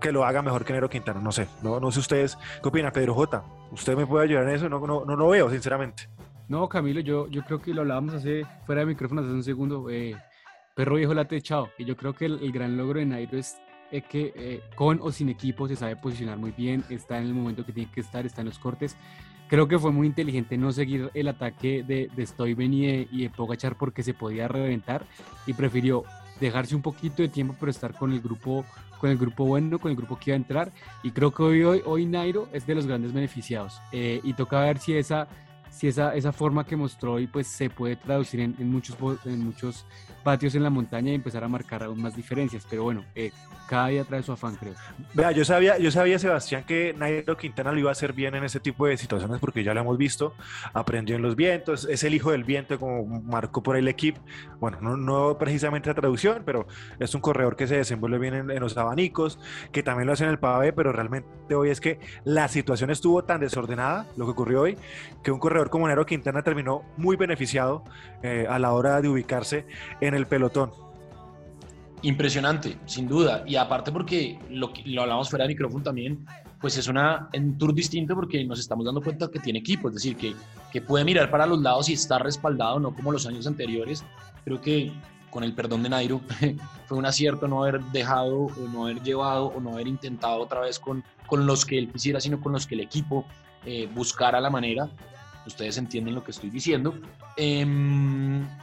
que 0.00 0.10
lo 0.10 0.24
haga 0.24 0.42
mejor 0.42 0.64
que 0.64 0.72
Nairo 0.72 0.90
Quintana, 0.90 1.20
no 1.20 1.30
sé. 1.30 1.46
No, 1.62 1.78
no 1.78 1.92
sé 1.92 2.00
ustedes 2.00 2.36
qué 2.60 2.68
opina, 2.68 2.90
Pedro 2.90 3.14
J. 3.14 3.44
¿Usted 3.70 3.96
me 3.96 4.06
puede 4.06 4.24
ayudar 4.24 4.48
en 4.48 4.56
eso? 4.56 4.68
No, 4.68 4.84
no, 4.84 5.04
no 5.04 5.14
lo 5.14 5.28
veo, 5.28 5.48
sinceramente. 5.50 6.08
No, 6.48 6.68
Camilo, 6.68 6.98
yo, 6.98 7.28
yo 7.28 7.42
creo 7.44 7.62
que 7.62 7.72
lo 7.72 7.82
hablábamos 7.82 8.14
hace, 8.14 8.44
fuera 8.66 8.80
de 8.80 8.86
micrófono 8.88 9.20
hace 9.20 9.30
un 9.30 9.44
segundo. 9.44 9.88
Eh, 9.88 10.16
perro 10.74 10.96
viejo 10.96 11.14
late 11.14 11.36
echado. 11.36 11.70
Y 11.78 11.84
yo 11.84 11.96
creo 11.96 12.14
que 12.14 12.26
el, 12.26 12.52
gran 12.52 12.76
logro 12.76 12.98
de 12.98 13.06
Nairo 13.06 13.38
es 13.38 13.56
que 14.08 14.32
eh, 14.34 14.60
con 14.74 14.98
o 15.00 15.12
sin 15.12 15.28
equipo 15.28 15.68
se 15.68 15.76
sabe 15.76 15.96
posicionar 15.96 16.36
muy 16.36 16.50
bien, 16.50 16.84
está 16.90 17.18
en 17.18 17.26
el 17.26 17.34
momento 17.34 17.64
que 17.64 17.72
tiene 17.72 17.90
que 17.92 18.00
estar, 18.00 18.26
está 18.26 18.40
en 18.40 18.48
los 18.48 18.58
cortes. 18.58 18.96
Creo 19.48 19.68
que 19.68 19.78
fue 19.78 19.92
muy 19.92 20.06
inteligente 20.06 20.56
no 20.56 20.72
seguir 20.72 21.10
el 21.14 21.28
ataque 21.28 21.84
de, 21.86 22.10
de 22.14 22.26
Stoiben 22.26 22.72
y 22.74 22.86
de, 22.86 23.08
y 23.12 23.22
de 23.22 23.30
Pogachar 23.30 23.76
porque 23.76 24.02
se 24.02 24.14
podía 24.14 24.48
reventar 24.48 25.04
y 25.46 25.52
prefirió 25.52 26.02
dejarse 26.40 26.74
un 26.74 26.82
poquito 26.82 27.22
de 27.22 27.28
tiempo, 27.28 27.54
pero 27.60 27.70
estar 27.70 27.94
con 27.94 28.12
el 28.12 28.20
grupo 28.20 28.64
con 28.98 29.10
el 29.10 29.18
grupo 29.18 29.44
bueno, 29.44 29.78
con 29.78 29.90
el 29.90 29.96
grupo 29.98 30.18
que 30.18 30.30
iba 30.30 30.34
a 30.34 30.38
entrar. 30.38 30.72
Y 31.02 31.10
creo 31.10 31.30
que 31.30 31.42
hoy, 31.42 31.62
hoy, 31.62 31.82
hoy 31.84 32.06
Nairo 32.06 32.48
es 32.52 32.66
de 32.66 32.74
los 32.74 32.86
grandes 32.86 33.12
beneficiados. 33.12 33.80
Eh, 33.92 34.20
y 34.24 34.32
toca 34.32 34.60
ver 34.60 34.78
si 34.78 34.96
esa, 34.96 35.28
si 35.68 35.88
esa, 35.88 36.14
esa 36.14 36.32
forma 36.32 36.64
que 36.64 36.74
mostró 36.74 37.12
hoy 37.12 37.26
pues, 37.26 37.46
se 37.46 37.68
puede 37.68 37.96
traducir 37.96 38.40
en, 38.40 38.56
en 38.58 38.70
muchos, 38.70 38.96
en 39.26 39.44
muchos 39.44 39.84
patios 40.24 40.54
en 40.54 40.64
la 40.64 40.70
montaña 40.70 41.12
y 41.12 41.14
empezar 41.14 41.44
a 41.44 41.48
marcar 41.48 41.84
aún 41.84 42.02
más 42.02 42.16
diferencias. 42.16 42.66
Pero 42.68 42.82
bueno, 42.82 43.04
eh, 43.14 43.30
cada 43.68 43.88
día 43.88 44.04
trae 44.04 44.22
su 44.22 44.32
afán, 44.32 44.56
creo. 44.56 44.74
Vea, 45.14 45.30
yo 45.30 45.44
sabía, 45.44 45.78
yo 45.78 45.90
sabía, 45.90 46.18
Sebastián, 46.18 46.64
que 46.66 46.94
Nairo 46.96 47.36
Quintana 47.36 47.72
lo 47.72 47.78
iba 47.78 47.90
a 47.90 47.92
hacer 47.92 48.12
bien 48.12 48.34
en 48.34 48.44
ese 48.44 48.60
tipo 48.60 48.86
de 48.86 48.96
situaciones 48.96 49.38
porque 49.38 49.62
ya 49.62 49.74
lo 49.74 49.80
hemos 49.80 49.96
visto, 49.96 50.34
aprendió 50.72 51.16
en 51.16 51.22
los 51.22 51.36
vientos, 51.36 51.86
es 51.88 52.02
el 52.04 52.14
hijo 52.14 52.32
del 52.32 52.44
viento 52.44 52.78
como 52.78 53.04
marcó 53.22 53.62
por 53.62 53.76
ahí 53.76 53.82
el 53.82 53.88
equipo. 53.88 54.20
Bueno, 54.58 54.78
no, 54.80 54.96
no 54.96 55.38
precisamente 55.38 55.88
la 55.88 55.94
traducción, 55.94 56.42
pero 56.44 56.66
es 56.98 57.14
un 57.14 57.20
corredor 57.20 57.56
que 57.56 57.66
se 57.66 57.76
desenvuelve 57.76 58.18
bien 58.18 58.34
en, 58.34 58.50
en, 58.50 58.60
los 58.60 58.76
abanicos, 58.76 59.38
que 59.72 59.82
también 59.82 60.06
lo 60.06 60.14
hace 60.14 60.24
en 60.24 60.30
el 60.30 60.38
pavé, 60.38 60.72
pero 60.72 60.92
realmente 60.92 61.54
hoy 61.54 61.70
es 61.70 61.80
que 61.80 62.00
la 62.24 62.48
situación 62.48 62.90
estuvo 62.90 63.24
tan 63.24 63.40
desordenada, 63.40 64.06
lo 64.16 64.24
que 64.24 64.32
ocurrió 64.32 64.62
hoy, 64.62 64.78
que 65.22 65.30
un 65.30 65.38
corredor 65.38 65.70
como 65.70 65.86
Nairo 65.86 66.06
Quintana 66.06 66.42
terminó 66.42 66.82
muy 66.96 67.16
beneficiado 67.16 67.84
eh, 68.22 68.46
a 68.48 68.58
la 68.58 68.72
hora 68.72 69.00
de 69.00 69.08
ubicarse 69.08 69.66
en 70.00 70.13
el 70.14 70.26
pelotón. 70.26 70.70
Impresionante, 72.02 72.78
sin 72.86 73.08
duda. 73.08 73.44
Y 73.46 73.56
aparte 73.56 73.90
porque 73.90 74.38
lo, 74.50 74.72
lo 74.84 75.02
hablamos 75.02 75.30
fuera 75.30 75.44
de 75.44 75.48
micrófono 75.48 75.82
también, 75.82 76.26
pues 76.60 76.76
es 76.76 76.88
una, 76.88 77.28
un 77.36 77.58
tour 77.58 77.74
distinto 77.74 78.14
porque 78.14 78.44
nos 78.44 78.58
estamos 78.58 78.84
dando 78.84 79.02
cuenta 79.02 79.30
que 79.30 79.38
tiene 79.38 79.58
equipo, 79.58 79.88
es 79.88 79.94
decir, 79.94 80.16
que, 80.16 80.34
que 80.72 80.80
puede 80.80 81.04
mirar 81.04 81.30
para 81.30 81.46
los 81.46 81.60
lados 81.60 81.88
y 81.88 81.94
estar 81.94 82.22
respaldado, 82.22 82.78
no 82.80 82.94
como 82.94 83.12
los 83.12 83.26
años 83.26 83.46
anteriores. 83.46 84.04
Creo 84.44 84.60
que 84.60 84.92
con 85.34 85.42
el 85.42 85.52
perdón 85.52 85.82
de 85.82 85.88
Nairo, 85.88 86.20
fue 86.86 86.96
un 86.96 87.04
acierto 87.04 87.48
no 87.48 87.64
haber 87.64 87.82
dejado 87.86 88.46
no 88.72 88.84
haber 88.84 89.02
llevado 89.02 89.46
o 89.46 89.60
no 89.60 89.72
haber 89.72 89.88
intentado 89.88 90.40
otra 90.40 90.60
vez 90.60 90.78
con, 90.78 91.02
con 91.26 91.44
los 91.44 91.66
que 91.66 91.76
él 91.76 91.90
quisiera, 91.90 92.20
sino 92.20 92.40
con 92.40 92.52
los 92.52 92.68
que 92.68 92.76
el 92.76 92.82
equipo 92.82 93.24
eh, 93.66 93.88
buscara 93.92 94.40
la 94.40 94.48
manera. 94.48 94.88
Ustedes 95.46 95.76
entienden 95.78 96.14
lo 96.14 96.24
que 96.24 96.30
estoy 96.30 96.50
diciendo. 96.50 96.94
Eh, 97.36 97.64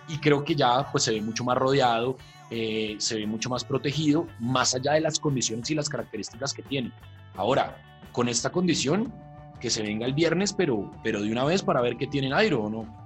y 0.07 0.17
creo 0.17 0.43
que 0.43 0.55
ya 0.55 0.89
pues 0.91 1.03
se 1.03 1.11
ve 1.11 1.21
mucho 1.21 1.43
más 1.43 1.57
rodeado, 1.57 2.17
eh, 2.49 2.95
se 2.99 3.15
ve 3.15 3.27
mucho 3.27 3.49
más 3.49 3.63
protegido, 3.63 4.27
más 4.39 4.75
allá 4.75 4.93
de 4.93 5.01
las 5.01 5.19
condiciones 5.19 5.69
y 5.69 5.75
las 5.75 5.89
características 5.89 6.53
que 6.53 6.63
tiene. 6.63 6.91
Ahora, 7.35 7.77
con 8.11 8.27
esta 8.27 8.49
condición, 8.49 9.13
que 9.59 9.69
se 9.69 9.83
venga 9.83 10.05
el 10.05 10.13
viernes, 10.13 10.51
pero, 10.51 10.91
pero 11.03 11.21
de 11.21 11.31
una 11.31 11.45
vez 11.45 11.61
para 11.61 11.81
ver 11.81 11.95
qué 11.95 12.07
tiene 12.07 12.29
Nairo 12.29 12.63
o 12.63 12.69
no. 12.69 13.01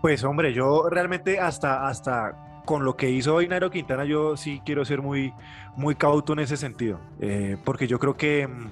Pues 0.00 0.24
hombre, 0.24 0.52
yo 0.52 0.88
realmente 0.88 1.38
hasta, 1.38 1.86
hasta 1.86 2.53
con 2.64 2.84
lo 2.84 2.96
que 2.96 3.10
hizo 3.10 3.34
hoy 3.34 3.48
Nairo 3.48 3.70
Quintana, 3.70 4.04
yo 4.04 4.36
sí 4.36 4.62
quiero 4.64 4.84
ser 4.84 5.02
muy, 5.02 5.32
muy 5.76 5.94
cauto 5.94 6.32
en 6.32 6.38
ese 6.40 6.56
sentido, 6.56 7.00
eh, 7.20 7.56
porque 7.64 7.86
yo 7.86 7.98
creo 7.98 8.16
que 8.16 8.46
mmm, 8.46 8.70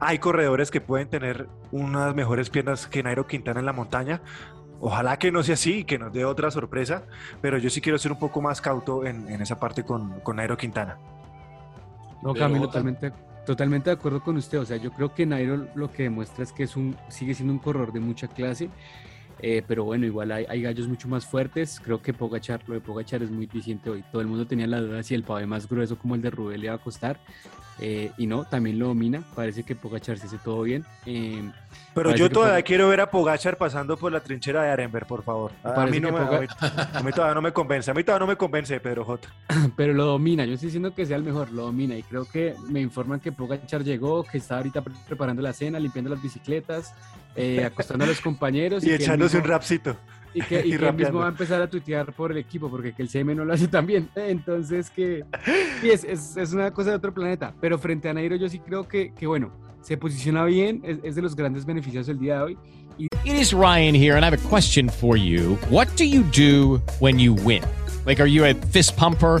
hay 0.00 0.18
corredores 0.18 0.70
que 0.70 0.80
pueden 0.80 1.08
tener 1.08 1.48
unas 1.70 2.14
mejores 2.14 2.50
piernas 2.50 2.86
que 2.86 3.02
Nairo 3.02 3.26
Quintana 3.26 3.60
en 3.60 3.66
la 3.66 3.72
montaña. 3.72 4.20
Ojalá 4.84 5.16
que 5.16 5.30
no 5.30 5.44
sea 5.44 5.54
así, 5.54 5.84
que 5.84 5.96
nos 5.96 6.12
dé 6.12 6.24
otra 6.24 6.50
sorpresa, 6.50 7.04
pero 7.40 7.56
yo 7.56 7.70
sí 7.70 7.80
quiero 7.80 7.98
ser 7.98 8.10
un 8.10 8.18
poco 8.18 8.42
más 8.42 8.60
cauto 8.60 9.06
en, 9.06 9.28
en 9.28 9.40
esa 9.40 9.60
parte 9.60 9.84
con, 9.84 10.18
con 10.20 10.36
Nairo 10.36 10.56
Quintana. 10.56 10.98
No, 12.20 12.34
Camilo, 12.34 12.66
totalmente, 12.66 13.12
totalmente 13.46 13.90
de 13.90 13.94
acuerdo 13.94 14.20
con 14.22 14.36
usted. 14.36 14.58
O 14.58 14.64
sea, 14.64 14.78
yo 14.78 14.90
creo 14.90 15.14
que 15.14 15.24
Nairo 15.24 15.68
lo 15.76 15.92
que 15.92 16.04
demuestra 16.04 16.42
es 16.42 16.52
que 16.52 16.64
es 16.64 16.76
un, 16.76 16.96
sigue 17.08 17.32
siendo 17.34 17.52
un 17.52 17.60
corredor 17.60 17.92
de 17.92 18.00
mucha 18.00 18.26
clase. 18.26 18.70
Eh, 19.42 19.62
pero 19.66 19.82
bueno, 19.84 20.06
igual 20.06 20.30
hay, 20.30 20.46
hay, 20.48 20.62
gallos 20.62 20.86
mucho 20.86 21.08
más 21.08 21.26
fuertes. 21.26 21.80
Creo 21.84 22.00
que 22.00 22.14
Pogachar, 22.14 22.62
lo 22.68 22.74
de 22.74 22.80
Pogachar 22.80 23.24
es 23.24 23.30
muy 23.30 23.46
eficiente 23.46 23.90
hoy. 23.90 24.04
Todo 24.12 24.22
el 24.22 24.28
mundo 24.28 24.46
tenía 24.46 24.68
la 24.68 24.80
duda 24.80 25.02
si 25.02 25.14
el 25.14 25.24
pavé 25.24 25.46
más 25.46 25.68
grueso 25.68 25.98
como 25.98 26.14
el 26.14 26.22
de 26.22 26.30
Rubén 26.30 26.60
le 26.60 26.66
iba 26.66 26.76
a 26.76 26.78
costar. 26.78 27.18
Eh, 27.78 28.12
y 28.16 28.26
no, 28.26 28.44
también 28.44 28.78
lo 28.78 28.88
domina. 28.88 29.22
Parece 29.34 29.62
que 29.64 29.74
Pogachar 29.74 30.18
se 30.18 30.26
hace 30.26 30.38
todo 30.38 30.62
bien. 30.62 30.84
Eh, 31.06 31.50
pero 31.94 32.14
yo 32.14 32.30
todavía 32.30 32.62
quiero 32.62 32.88
ver 32.88 33.00
a 33.00 33.10
Pogachar 33.10 33.56
pasando 33.56 33.96
por 33.96 34.12
la 34.12 34.20
trinchera 34.20 34.62
de 34.62 34.70
Arenberg, 34.70 35.06
por 35.06 35.22
favor. 35.22 35.52
A, 35.62 35.82
a 35.82 35.86
mí, 35.86 36.00
no 36.00 36.12
me, 36.12 36.20
Poga... 36.20 36.46
a, 36.92 37.02
mí, 37.02 37.12
todavía 37.12 37.34
no 37.34 37.42
me 37.42 37.52
convence. 37.52 37.90
A 37.90 37.94
mí 37.94 38.04
todavía 38.04 38.26
no 38.26 38.30
me 38.30 38.36
convence 38.36 38.78
Pedro 38.80 39.04
J. 39.04 39.28
Pero 39.76 39.94
lo 39.94 40.04
domina. 40.06 40.44
Yo 40.44 40.54
estoy 40.54 40.68
diciendo 40.68 40.94
que 40.94 41.06
sea 41.06 41.16
el 41.16 41.24
mejor, 41.24 41.50
lo 41.50 41.62
domina. 41.62 41.96
Y 41.96 42.02
creo 42.02 42.24
que 42.24 42.54
me 42.68 42.80
informan 42.80 43.20
que 43.20 43.32
Pogachar 43.32 43.84
llegó, 43.84 44.24
que 44.24 44.38
está 44.38 44.58
ahorita 44.58 44.82
preparando 45.06 45.42
la 45.42 45.52
cena, 45.52 45.78
limpiando 45.78 46.10
las 46.10 46.22
bicicletas, 46.22 46.94
eh, 47.36 47.64
acostando 47.66 48.04
a 48.04 48.08
los 48.08 48.20
compañeros. 48.20 48.84
y, 48.84 48.90
y 48.90 48.92
echándose 48.92 49.36
mismo... 49.36 49.46
un 49.46 49.50
rapcito. 49.50 49.96
Y 50.34 50.42
que, 50.42 50.56
y, 50.66 50.74
y 50.74 50.78
que 50.78 50.86
él 50.86 50.94
mismo 50.94 51.20
va 51.20 51.26
a 51.26 51.30
empezar 51.30 51.60
a 51.62 51.68
tuitear 51.68 52.12
por 52.12 52.32
el 52.32 52.38
equipo, 52.38 52.70
porque 52.70 52.92
que 52.92 53.02
el 53.02 53.08
CM 53.08 53.34
no 53.34 53.44
lo 53.44 53.52
hace 53.52 53.68
tan 53.68 53.86
bien. 53.86 54.08
Entonces, 54.16 54.90
que 54.90 55.24
sí, 55.80 55.90
es, 55.90 56.04
es, 56.04 56.36
es, 56.36 56.52
una 56.52 56.70
cosa 56.70 56.90
de 56.90 56.96
otro 56.96 57.12
planeta. 57.12 57.54
Pero 57.60 57.78
frente 57.78 58.08
a 58.08 58.14
Nairo, 58.14 58.36
yo 58.36 58.48
sí 58.48 58.58
creo 58.58 58.86
que, 58.86 59.12
que 59.14 59.26
bueno, 59.26 59.52
se 59.82 59.96
posiciona 59.96 60.44
bien, 60.44 60.80
es, 60.84 60.98
es 61.02 61.14
de 61.14 61.22
los 61.22 61.34
grandes 61.34 61.64
beneficios 61.64 62.06
del 62.06 62.18
día 62.18 62.36
de 62.36 62.42
hoy. 62.42 62.58
Y... 62.98 63.06
It 63.24 63.34
is 63.34 63.52
Ryan 63.52 63.94
here, 63.94 64.16
and 64.16 64.24
I 64.24 64.30
have 64.30 64.34
a 64.34 64.48
question 64.48 64.88
for 64.88 65.16
you. 65.16 65.56
What 65.70 65.88
do 65.96 66.04
you 66.04 66.22
do 66.22 66.80
when 67.00 67.18
you 67.18 67.34
win? 67.34 67.62
Like, 68.04 68.20
are 68.20 68.28
you 68.28 68.44
a 68.44 68.54
fist 68.54 68.96
pumper? 68.96 69.40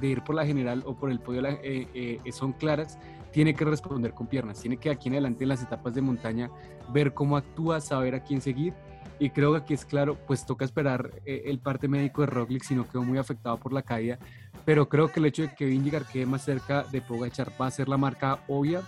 de 0.00 0.08
ir 0.08 0.22
por 0.22 0.34
la 0.34 0.46
general 0.46 0.82
o 0.86 0.94
por 0.94 1.10
el 1.10 1.20
podio 1.20 1.46
eh, 1.46 1.88
eh, 1.94 2.32
son 2.32 2.52
claras, 2.52 2.98
tiene 3.32 3.54
que 3.54 3.64
responder 3.64 4.12
con 4.12 4.26
piernas, 4.26 4.60
tiene 4.60 4.76
que 4.76 4.90
aquí 4.90 5.08
en 5.08 5.14
adelante 5.14 5.44
en 5.44 5.48
las 5.48 5.62
etapas 5.62 5.94
de 5.94 6.02
montaña 6.02 6.50
ver 6.92 7.14
cómo 7.14 7.36
actúa, 7.36 7.80
saber 7.80 8.14
a 8.14 8.22
quién 8.22 8.40
seguir. 8.40 8.74
Y 9.18 9.30
creo 9.30 9.52
que 9.52 9.58
aquí 9.58 9.74
es 9.74 9.84
claro, 9.84 10.18
pues 10.26 10.44
toca 10.44 10.64
esperar 10.64 11.10
eh, 11.24 11.42
el 11.46 11.60
parte 11.60 11.86
médico 11.86 12.22
de 12.22 12.26
Roglic, 12.26 12.64
si 12.64 12.74
no 12.74 12.88
quedó 12.88 13.04
muy 13.04 13.18
afectado 13.18 13.56
por 13.58 13.72
la 13.72 13.82
caída. 13.82 14.18
Pero 14.64 14.88
creo 14.88 15.08
que 15.08 15.20
el 15.20 15.26
hecho 15.26 15.42
de 15.42 15.54
que 15.54 15.64
Vingegaard 15.64 16.06
quede 16.06 16.26
más 16.26 16.44
cerca 16.44 16.84
de 16.90 17.00
Pogachar 17.00 17.52
va 17.60 17.66
a 17.66 17.70
ser 17.70 17.88
la 17.88 17.96
marca 17.96 18.40
obvia. 18.48 18.82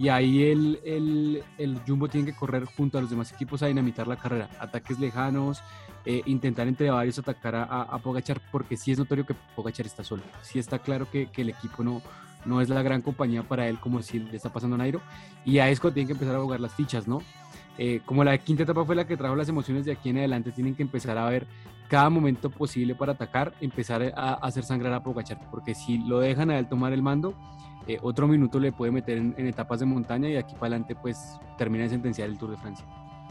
Y 0.00 0.08
ahí 0.08 0.44
el, 0.44 0.80
el, 0.82 1.44
el 1.58 1.78
Jumbo 1.86 2.08
tiene 2.08 2.32
que 2.32 2.34
correr 2.34 2.64
junto 2.64 2.96
a 2.96 3.02
los 3.02 3.10
demás 3.10 3.30
equipos 3.32 3.62
a 3.62 3.66
dinamitar 3.66 4.08
la 4.08 4.16
carrera. 4.16 4.48
Ataques 4.58 4.98
lejanos, 4.98 5.62
eh, 6.06 6.22
intentar 6.24 6.66
entre 6.66 6.88
varios 6.88 7.18
atacar 7.18 7.54
a, 7.54 7.98
Pogachar, 7.98 8.40
porque 8.50 8.78
sí 8.78 8.92
es 8.92 8.98
notorio 8.98 9.26
que 9.26 9.34
Pogachar 9.54 9.84
está 9.84 10.02
solo. 10.02 10.22
Sí 10.40 10.58
está 10.58 10.78
claro 10.78 11.10
que, 11.10 11.28
el 11.36 11.50
equipo 11.50 11.84
no, 11.84 12.00
no 12.46 12.62
es 12.62 12.70
la 12.70 12.80
gran 12.80 13.02
compañía 13.02 13.42
para 13.42 13.68
él, 13.68 13.78
como 13.78 14.00
si 14.00 14.20
le 14.20 14.34
está 14.34 14.50
pasando 14.50 14.76
a 14.76 14.78
Nairo. 14.78 15.02
Y 15.44 15.58
a 15.58 15.68
eso 15.68 15.92
tienen 15.92 16.06
que 16.06 16.14
empezar 16.14 16.34
a 16.34 16.40
jugar 16.40 16.60
las 16.60 16.72
fichas, 16.74 17.06
¿no? 17.06 17.20
Eh, 17.82 18.02
como 18.04 18.22
la 18.22 18.36
quinta 18.36 18.64
etapa 18.64 18.84
fue 18.84 18.94
la 18.94 19.06
que 19.06 19.16
trajo 19.16 19.34
las 19.34 19.48
emociones 19.48 19.86
de 19.86 19.92
aquí 19.92 20.10
en 20.10 20.18
adelante, 20.18 20.52
tienen 20.52 20.74
que 20.74 20.82
empezar 20.82 21.16
a 21.16 21.24
ver 21.30 21.46
cada 21.88 22.10
momento 22.10 22.50
posible 22.50 22.94
para 22.94 23.12
atacar, 23.12 23.54
empezar 23.58 24.12
a, 24.14 24.34
hacer 24.34 24.64
sangrar 24.64 24.92
a 24.92 25.02
Pogachar, 25.02 25.40
porque 25.50 25.74
si 25.74 25.96
lo 25.96 26.20
dejan 26.20 26.50
a 26.50 26.58
él 26.58 26.68
tomar 26.68 26.92
el 26.92 27.00
mando, 27.00 27.32
eh, 27.86 27.96
otro 28.02 28.28
minuto 28.28 28.60
le 28.60 28.70
puede 28.70 28.92
meter 28.92 29.16
en, 29.16 29.34
en 29.38 29.46
etapas 29.46 29.80
de 29.80 29.86
montaña 29.86 30.28
y 30.28 30.36
aquí 30.36 30.52
para 30.52 30.66
adelante 30.66 30.94
pues 30.94 31.40
termina 31.56 31.84
de 31.84 31.88
sentenciar 31.88 32.28
el 32.28 32.36
Tour 32.36 32.50
de 32.50 32.58
Francia. 32.58 32.84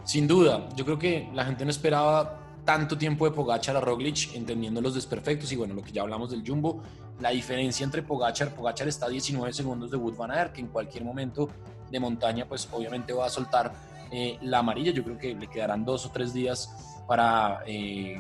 Sin 0.04 0.28
duda, 0.28 0.68
yo 0.76 0.84
creo 0.84 0.98
que 0.98 1.30
la 1.32 1.46
gente 1.46 1.64
no 1.64 1.70
esperaba 1.70 2.40
tanto 2.66 2.98
tiempo 2.98 3.26
de 3.26 3.32
Pogachar 3.32 3.78
a 3.78 3.82
Roglic, 3.82 4.34
entendiendo 4.34 4.82
los 4.82 4.96
desperfectos 4.96 5.52
y 5.52 5.58
bueno, 5.58 5.76
lo 5.76 5.84
que 5.84 5.92
ya 5.92 6.02
hablamos 6.02 6.32
del 6.32 6.44
Jumbo, 6.44 6.82
la 7.20 7.30
diferencia 7.30 7.84
entre 7.84 8.02
Pogachar, 8.02 8.50
Pogachar 8.56 8.88
está 8.88 9.06
a 9.06 9.10
19 9.10 9.54
segundos 9.54 9.92
de 9.92 9.98
Wood 9.98 10.18
Van 10.18 10.32
Aert, 10.32 10.54
que 10.54 10.62
en 10.62 10.70
cualquier 10.70 11.04
momento 11.04 11.50
de 11.92 12.00
montaña 12.00 12.48
pues 12.48 12.68
obviamente 12.72 13.14
va 13.14 13.28
a 13.28 13.30
soltar 13.30 13.89
eh, 14.12 14.38
la 14.42 14.60
amarilla, 14.60 14.92
yo 14.92 15.04
creo 15.04 15.18
que 15.18 15.36
le 15.36 15.48
quedarán 15.48 15.86
dos 15.86 16.06
o 16.06 16.12
tres 16.12 16.34
días 16.34 17.04
para 17.08 17.62
eh, 17.66 18.16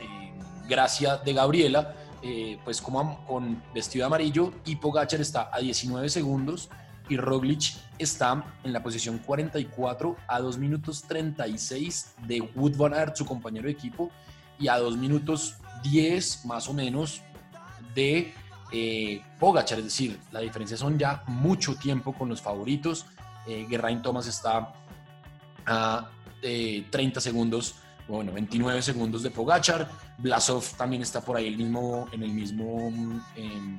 eh, 0.00 0.32
gracia 0.68 1.16
de 1.16 1.32
Gabriela, 1.32 1.94
pues 2.64 2.82
como 2.82 3.24
con 3.26 3.62
vestido 3.72 4.02
de 4.02 4.06
amarillo 4.08 4.52
y 4.66 4.76
Pogachar 4.76 5.22
está 5.22 5.48
a 5.50 5.58
19 5.58 6.06
segundos 6.10 6.68
y 7.08 7.16
Roglic 7.16 7.76
está 7.98 8.44
en 8.62 8.74
la 8.74 8.82
posición 8.82 9.18
44 9.18 10.16
a 10.28 10.40
2 10.40 10.58
minutos 10.58 11.02
36 11.08 12.14
de 12.26 12.42
Wood 12.54 12.76
Van 12.76 13.16
su 13.16 13.24
compañero 13.24 13.66
de 13.66 13.72
equipo, 13.72 14.10
y 14.58 14.68
a 14.68 14.78
2 14.78 14.96
minutos 14.98 15.56
10 15.82 16.44
más 16.44 16.68
o 16.68 16.74
menos 16.74 17.22
de 17.94 18.32
eh, 18.70 19.22
Pogachar, 19.40 19.78
es 19.78 19.84
decir, 19.84 20.20
la 20.30 20.40
diferencia 20.40 20.76
son 20.76 20.98
ya 20.98 21.24
mucho 21.26 21.74
tiempo 21.74 22.12
con 22.12 22.28
los 22.28 22.40
favoritos. 22.40 23.06
Geraint 23.46 24.02
Thomas 24.02 24.28
está 24.28 24.72
a 25.70 26.10
eh, 26.42 26.84
30 26.90 27.20
segundos, 27.20 27.76
bueno, 28.08 28.32
29 28.32 28.82
segundos 28.82 29.22
de 29.22 29.30
Pogachar. 29.30 29.88
Blasov 30.18 30.64
también 30.76 31.02
está 31.02 31.22
por 31.22 31.36
ahí 31.36 31.46
el 31.46 31.56
mismo, 31.56 32.06
en 32.12 32.22
el 32.22 32.32
mismo, 32.32 32.92
eh, 33.36 33.78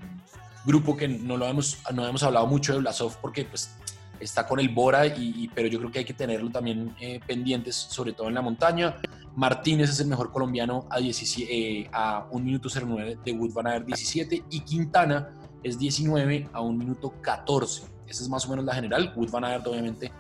grupo 0.65 0.95
que 0.95 1.07
no 1.07 1.38
lo 1.38 1.48
hemos, 1.48 1.77
no 1.93 2.07
hemos 2.07 2.24
hablado 2.24 2.48
mucho 2.48 2.74
de 2.74 2.79
Blasov 2.79 3.17
porque 3.21 3.45
pues 3.45 3.75
está 4.19 4.48
con 4.48 4.60
el 4.60 4.69
Bora, 4.69 5.07
y, 5.07 5.50
pero 5.53 5.67
yo 5.67 5.79
creo 5.79 5.91
que 5.91 6.00
hay 6.00 6.05
que 6.05 6.13
tenerlo 6.13 6.50
también 6.50 6.95
eh, 7.00 7.19
pendientes, 7.25 7.75
sobre 7.75 8.13
todo 8.13 8.27
en 8.27 8.36
la 8.36 8.41
montaña. 8.41 8.98
Martínez 9.36 9.89
es 9.89 10.00
el 10.00 10.07
mejor 10.07 10.31
colombiano 10.31 10.86
a, 10.89 11.00
17, 11.00 11.51
eh, 11.51 11.89
a 11.91 12.27
1 12.29 12.45
minuto 12.45 12.69
09 12.69 13.19
de 13.24 13.31
Wood 13.31 13.53
van 13.53 13.67
a 13.67 13.71
ver 13.71 13.86
17 13.86 14.43
y 14.50 14.60
Quintana 14.62 15.29
es 15.63 15.79
19 15.79 16.50
a 16.53 16.62
1 16.62 16.77
minuto 16.77 17.13
14. 17.21 17.83
Esa 18.07 18.24
es 18.24 18.29
más 18.29 18.45
o 18.45 18.50
menos 18.50 18.65
la 18.65 18.75
general. 18.75 19.13
Wood 19.15 19.31
van 19.31 19.45
a 19.45 19.57
obviamente 19.57 20.12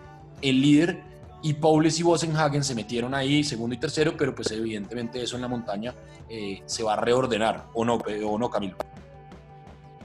el 0.41 0.61
líder 0.61 1.03
y 1.41 1.53
Paules 1.53 1.99
y 1.99 2.03
Bosenhagen 2.03 2.63
se 2.63 2.75
metieron 2.75 3.13
ahí 3.13 3.43
segundo 3.43 3.75
y 3.75 3.79
tercero, 3.79 4.13
pero 4.17 4.35
pues 4.35 4.51
evidentemente 4.51 5.21
eso 5.21 5.35
en 5.35 5.41
la 5.41 5.47
montaña 5.47 5.93
eh, 6.29 6.61
se 6.65 6.83
va 6.83 6.93
a 6.93 6.97
reordenar, 6.97 7.65
¿o 7.73 7.83
no, 7.83 7.95
o 7.95 8.37
no 8.37 8.49
Camilo? 8.49 8.77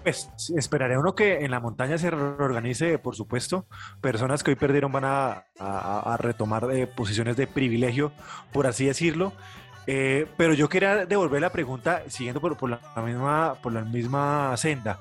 Pues 0.07 0.31
esperaré 0.57 0.97
uno 0.97 1.16
que 1.16 1.45
en 1.45 1.50
la 1.50 1.59
montaña 1.59 1.99
se 1.99 2.12
reorganice, 2.12 2.97
por 2.97 3.16
supuesto. 3.16 3.66
Personas 4.00 4.45
que 4.45 4.52
hoy 4.52 4.55
perdieron 4.55 4.93
van 4.93 5.05
a, 5.05 6.16
retomar 6.21 6.71
eh, 6.71 6.87
posiciones 6.87 7.37
de 7.37 7.49
privilegio, 7.49 8.12
por 8.52 8.69
así 8.69 8.87
decirlo. 8.87 9.33
Eh, 9.88 10.26
pero 10.37 10.55
yo 10.55 10.69
quería 10.69 11.07
devolver 11.07 11.40
la 11.40 11.50
pregunta 11.50 12.02
siguiendo 12.07 12.40
por, 12.40 12.71
la, 12.71 12.81
misma, 13.02 13.55
por 13.61 13.73
la 13.73 13.83
misma 13.83 14.57
senda. 14.57 15.00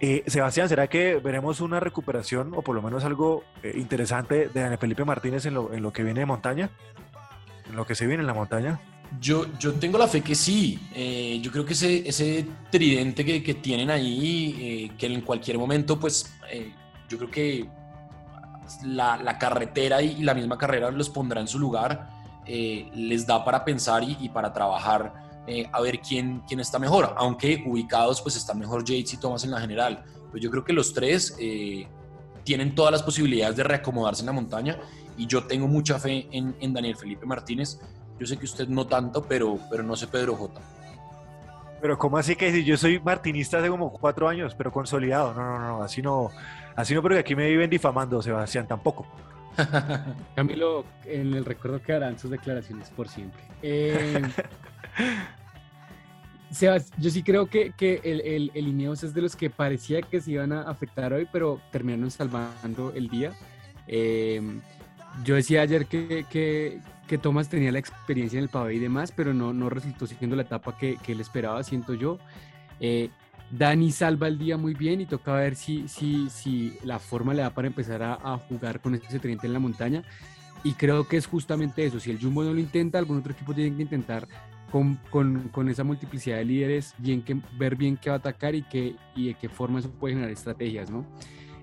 Eh, 0.00 0.24
Sebastián, 0.26 0.68
¿será 0.68 0.88
que 0.88 1.16
veremos 1.16 1.60
una 1.60 1.80
recuperación 1.80 2.52
o 2.54 2.62
por 2.62 2.74
lo 2.74 2.82
menos 2.82 3.04
algo 3.04 3.44
interesante 3.74 4.48
de 4.48 4.60
Daniel 4.60 4.78
Felipe 4.78 5.04
Martínez 5.04 5.46
en 5.46 5.54
lo, 5.54 5.72
en 5.72 5.82
lo 5.82 5.92
que 5.92 6.02
viene 6.02 6.20
de 6.20 6.26
montaña? 6.26 6.70
En 7.68 7.76
lo 7.76 7.86
que 7.86 7.94
se 7.94 8.06
viene 8.06 8.22
en 8.22 8.26
la 8.26 8.34
montaña. 8.34 8.80
Yo, 9.20 9.46
yo 9.58 9.74
tengo 9.74 9.98
la 9.98 10.08
fe 10.08 10.22
que 10.22 10.34
sí. 10.34 10.78
Eh, 10.94 11.38
yo 11.40 11.50
creo 11.50 11.64
que 11.64 11.74
ese, 11.74 12.08
ese 12.08 12.46
tridente 12.70 13.24
que, 13.24 13.42
que 13.42 13.54
tienen 13.54 13.90
ahí, 13.90 14.56
eh, 14.58 14.96
que 14.98 15.06
en 15.06 15.20
cualquier 15.20 15.58
momento, 15.58 15.98
pues, 15.98 16.34
eh, 16.50 16.72
yo 17.08 17.18
creo 17.18 17.30
que 17.30 17.68
la, 18.84 19.16
la, 19.16 19.38
carretera 19.38 20.02
y 20.02 20.22
la 20.22 20.34
misma 20.34 20.58
carrera 20.58 20.90
los 20.90 21.10
pondrá 21.10 21.40
en 21.40 21.48
su 21.48 21.58
lugar, 21.58 22.08
les 22.46 23.26
da 23.26 23.42
para 23.42 23.64
pensar 23.64 24.02
y 24.02 24.28
para 24.28 24.52
trabajar 24.52 25.23
a 25.72 25.80
ver 25.80 26.00
quién, 26.00 26.42
quién 26.46 26.60
está 26.60 26.78
mejor. 26.78 27.14
Aunque 27.16 27.62
ubicados, 27.66 28.22
pues 28.22 28.36
están 28.36 28.58
mejor 28.58 28.84
Yates 28.84 29.14
y 29.14 29.16
Thomas 29.18 29.44
en 29.44 29.50
la 29.50 29.60
general. 29.60 30.04
Pero 30.30 30.42
yo 30.42 30.50
creo 30.50 30.64
que 30.64 30.72
los 30.72 30.92
tres 30.92 31.36
tienen 32.44 32.74
todas 32.74 32.92
las 32.92 33.02
posibilidades 33.02 33.56
de 33.56 33.64
reacomodarse 33.64 34.22
en 34.22 34.26
la 34.26 34.32
montaña 34.32 34.78
y 35.16 35.26
yo 35.26 35.44
tengo 35.44 35.68
mucha 35.68 35.98
fe 35.98 36.28
en, 36.32 36.56
en 36.60 36.72
Daniel 36.72 36.96
Felipe 36.96 37.24
Martínez 37.24 37.78
yo 38.18 38.26
sé 38.26 38.36
que 38.36 38.44
usted 38.44 38.68
no 38.68 38.86
tanto, 38.86 39.24
pero, 39.24 39.58
pero 39.70 39.82
no 39.82 39.96
sé 39.96 40.06
Pedro 40.06 40.36
J. 40.36 40.60
Pero 41.80 41.98
¿cómo 41.98 42.16
así 42.16 42.36
que 42.36 42.50
si 42.52 42.64
yo 42.64 42.76
soy 42.76 42.98
martinista 43.00 43.58
hace 43.58 43.68
como 43.68 43.92
cuatro 43.92 44.28
años, 44.28 44.54
pero 44.54 44.72
consolidado? 44.72 45.34
No, 45.34 45.42
no, 45.42 45.58
no, 45.58 45.82
así 45.82 46.00
no, 46.00 46.30
así 46.76 46.94
no, 46.94 47.02
porque 47.02 47.18
aquí 47.18 47.34
me 47.34 47.48
viven 47.48 47.68
difamando, 47.68 48.22
Sebastián, 48.22 48.66
tampoco. 48.66 49.06
Camilo, 50.34 50.84
en 51.04 51.34
el 51.34 51.44
recuerdo 51.44 51.82
quedarán 51.82 52.18
sus 52.18 52.30
declaraciones 52.30 52.88
por 52.90 53.08
siempre. 53.08 53.42
Eh, 53.62 54.22
yo 56.98 57.10
sí 57.10 57.22
creo 57.22 57.46
que, 57.46 57.72
que 57.72 58.00
el, 58.04 58.20
el, 58.20 58.50
el, 58.54 58.68
Ineos 58.68 59.02
es 59.02 59.14
de 59.14 59.22
los 59.22 59.34
que 59.34 59.50
parecía 59.50 60.02
que 60.02 60.20
se 60.20 60.32
iban 60.32 60.52
a 60.52 60.62
afectar 60.62 61.12
hoy, 61.12 61.26
pero 61.32 61.60
terminaron 61.72 62.10
salvando 62.10 62.92
el 62.94 63.08
día. 63.08 63.32
Eh, 63.86 64.40
yo 65.24 65.34
decía 65.34 65.62
ayer 65.62 65.86
que, 65.86 66.26
que, 66.30 66.80
que 67.06 67.18
Thomas 67.18 67.48
tenía 67.48 67.72
la 67.72 67.78
experiencia 67.78 68.38
en 68.38 68.44
el 68.44 68.48
pavé 68.48 68.74
y 68.74 68.78
demás, 68.78 69.12
pero 69.14 69.34
no, 69.34 69.52
no 69.52 69.68
resultó 69.68 70.06
siendo 70.06 70.36
la 70.36 70.42
etapa 70.42 70.76
que, 70.76 70.96
que 70.96 71.12
él 71.12 71.20
esperaba, 71.20 71.62
siento 71.62 71.94
yo. 71.94 72.18
Eh, 72.80 73.10
Dani 73.50 73.92
salva 73.92 74.26
el 74.26 74.38
día 74.38 74.56
muy 74.56 74.74
bien 74.74 75.00
y 75.00 75.06
toca 75.06 75.34
ver 75.34 75.54
si, 75.54 75.86
si, 75.86 76.28
si 76.30 76.76
la 76.82 76.98
forma 76.98 77.34
le 77.34 77.42
da 77.42 77.50
para 77.50 77.68
empezar 77.68 78.02
a, 78.02 78.14
a 78.14 78.38
jugar 78.38 78.80
con 78.80 78.94
ese 78.94 79.18
tridente 79.18 79.46
en 79.46 79.52
la 79.52 79.58
montaña. 79.58 80.02
Y 80.64 80.72
creo 80.72 81.06
que 81.06 81.18
es 81.18 81.26
justamente 81.26 81.84
eso. 81.84 82.00
Si 82.00 82.10
el 82.10 82.18
Jumbo 82.18 82.42
no 82.42 82.54
lo 82.54 82.58
intenta, 82.58 82.98
algún 82.98 83.18
otro 83.18 83.32
equipo 83.32 83.52
tiene 83.52 83.76
que 83.76 83.82
intentar 83.82 84.26
con, 84.74 84.98
con, 85.08 85.50
con, 85.50 85.68
esa 85.68 85.84
multiplicidad 85.84 86.38
de 86.38 86.46
líderes, 86.46 86.96
bien 86.98 87.22
que, 87.22 87.40
ver 87.56 87.76
bien 87.76 87.96
qué 87.96 88.10
va 88.10 88.16
a 88.16 88.18
atacar 88.18 88.56
y, 88.56 88.62
qué, 88.62 88.96
y 89.14 89.28
de 89.28 89.34
qué 89.34 89.48
forma 89.48 89.78
eso 89.78 89.88
puede 89.88 90.14
generar 90.14 90.32
estrategias, 90.32 90.90
¿no? 90.90 91.06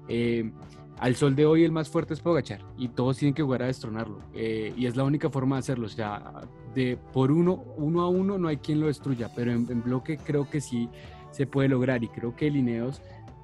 Eh, 0.07 0.49
al 0.97 1.17
sol 1.17 1.35
de 1.35 1.45
hoy 1.45 1.65
el 1.65 1.73
más 1.73 1.89
fuerte 1.89 2.13
es 2.13 2.21
Pogachar 2.21 2.61
y 2.77 2.87
todos 2.87 3.17
tienen 3.17 3.33
que 3.33 3.43
jugar 3.43 3.63
a 3.63 3.65
destronarlo. 3.65 4.19
Eh, 4.33 4.73
y 4.77 4.85
es 4.85 4.95
la 4.95 5.03
única 5.03 5.29
forma 5.29 5.57
de 5.57 5.59
hacerlo. 5.59 5.87
O 5.87 5.89
sea, 5.89 6.39
de, 6.73 6.97
por 7.11 7.33
uno, 7.33 7.65
uno 7.75 8.01
a 8.03 8.07
uno 8.07 8.37
no 8.37 8.47
hay 8.47 8.57
quien 8.57 8.79
lo 8.79 8.87
destruya, 8.87 9.29
pero 9.35 9.51
en, 9.51 9.83
bloque 9.83 10.15
creo 10.15 10.49
que 10.49 10.61
sí 10.61 10.87
se 11.31 11.45
puede 11.45 11.67
lograr. 11.67 12.01
Y 12.05 12.07
creo 12.07 12.33
que 12.33 12.49
Lineos, 12.49 13.01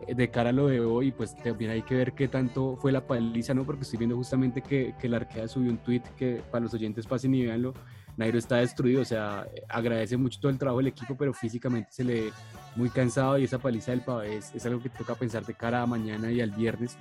eh, 0.08 0.16
de 0.16 0.30
cara 0.30 0.52
a 0.52 0.54
lo 0.54 0.68
de 0.68 0.80
hoy, 0.80 1.12
pues 1.12 1.36
también 1.36 1.72
hay 1.72 1.82
que 1.82 1.96
ver 1.96 2.14
qué 2.14 2.30
tanto 2.30 2.78
fue 2.78 2.94
la 2.94 3.06
paliza, 3.06 3.54
¿no? 3.54 3.66
Porque 3.66 3.82
estoy 3.82 3.98
viendo 3.98 4.16
justamente 4.16 4.62
que, 4.62 4.96
que 4.98 5.10
la 5.10 5.18
Arquea 5.18 5.50
subió 5.50 5.72
un 5.72 5.78
tweet 5.80 6.04
que 6.16 6.42
para 6.50 6.64
los 6.64 6.74
oyentes 6.74 7.06
pasen 7.06 7.36
y 7.36 7.44
veanlo. 7.44 7.74
Nairo 8.18 8.40
está 8.40 8.58
destruido, 8.58 9.02
o 9.02 9.06
sea, 9.06 9.48
agradece 9.70 10.18
mucho 10.18 10.40
todo 10.40 10.52
el 10.52 10.58
trabajo 10.58 10.80
del 10.80 10.88
equipo, 10.88 11.16
pero 11.16 11.34
físicamente 11.34 11.92
se 11.92 12.04
le 12.04 12.32
muy 12.76 12.90
cansado 12.90 13.38
y 13.38 13.44
esa 13.44 13.60
paliza 13.60 13.92
del 13.92 14.02
pavé 14.02 14.38
es, 14.38 14.66
algo 14.66 14.82
que 14.82 14.90
toca 14.90 15.16
pensar 15.16 15.46
de 15.46 15.54
cara 15.54 15.84
a 15.84 15.86
mañana 15.86 16.32
y 16.32 16.42
al 16.42 16.52
viernes. 16.52 16.98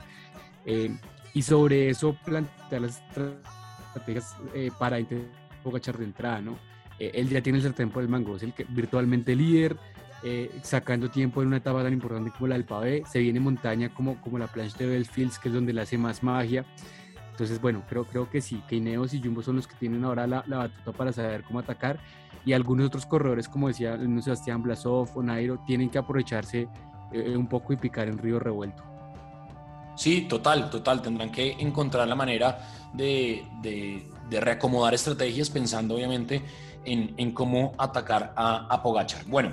Eh, 0.66 0.94
y 1.32 1.42
sobre 1.42 1.90
eso 1.90 2.16
plantear 2.24 2.82
las 2.82 3.02
estrategias 3.02 4.36
eh, 4.54 4.70
para 4.78 5.00
intentar 5.00 5.98
de 5.98 6.04
entrada, 6.04 6.40
¿no? 6.40 6.58
Eh, 6.98 7.12
él 7.14 7.28
ya 7.28 7.42
tiene 7.42 7.58
el 7.58 7.64
sartén 7.64 7.90
por 7.90 8.02
el 8.02 8.08
mango, 8.08 8.36
es 8.36 8.42
el 8.42 8.52
que 8.52 8.64
virtualmente 8.64 9.34
líder, 9.34 9.76
sacando 10.62 11.08
tiempo 11.08 11.40
en 11.40 11.48
una 11.48 11.58
etapa 11.58 11.84
tan 11.84 11.92
importante 11.92 12.32
como 12.32 12.48
la 12.48 12.56
del 12.56 12.64
pavé, 12.64 13.04
se 13.08 13.20
viene 13.20 13.38
montaña 13.38 13.94
como, 13.94 14.20
como 14.20 14.38
la 14.38 14.48
plancha 14.48 14.78
de 14.78 14.86
Belfields, 14.86 15.38
que 15.38 15.48
es 15.48 15.54
donde 15.54 15.72
le 15.72 15.82
hace 15.82 15.96
más 15.98 16.22
magia. 16.24 16.64
Entonces, 17.36 17.60
bueno, 17.60 17.82
creo, 17.86 18.06
creo 18.06 18.30
que 18.30 18.40
sí, 18.40 18.62
que 18.66 18.76
Ineos 18.76 19.12
y 19.12 19.20
Jumbo 19.22 19.42
son 19.42 19.56
los 19.56 19.66
que 19.66 19.74
tienen 19.74 20.02
ahora 20.04 20.26
la, 20.26 20.42
la 20.46 20.56
batuta 20.56 20.92
para 20.92 21.12
saber 21.12 21.42
cómo 21.42 21.58
atacar 21.58 22.00
y 22.46 22.54
algunos 22.54 22.86
otros 22.86 23.04
corredores, 23.04 23.46
como 23.46 23.68
decía 23.68 23.98
Sebastián 24.22 24.62
Blasov 24.62 25.10
o 25.14 25.22
Nairo, 25.22 25.58
tienen 25.66 25.90
que 25.90 25.98
aprovecharse 25.98 26.66
un 27.12 27.46
poco 27.46 27.72
y 27.72 27.76
picar 27.76 28.08
en 28.08 28.16
río 28.16 28.38
revuelto. 28.38 28.82
Sí, 29.96 30.22
total, 30.28 30.70
total. 30.70 31.02
Tendrán 31.02 31.30
que 31.30 31.52
encontrar 31.58 32.06
la 32.06 32.14
manera 32.14 32.58
de, 32.92 33.44
reacomodar 34.30 34.94
estrategias 34.94 35.50
pensando 35.50 35.96
obviamente 35.96 36.42
en, 36.84 37.32
cómo 37.32 37.74
atacar 37.78 38.32
a, 38.36 38.66
a, 38.72 38.82
Pogachar. 38.82 39.24
Bueno, 39.26 39.52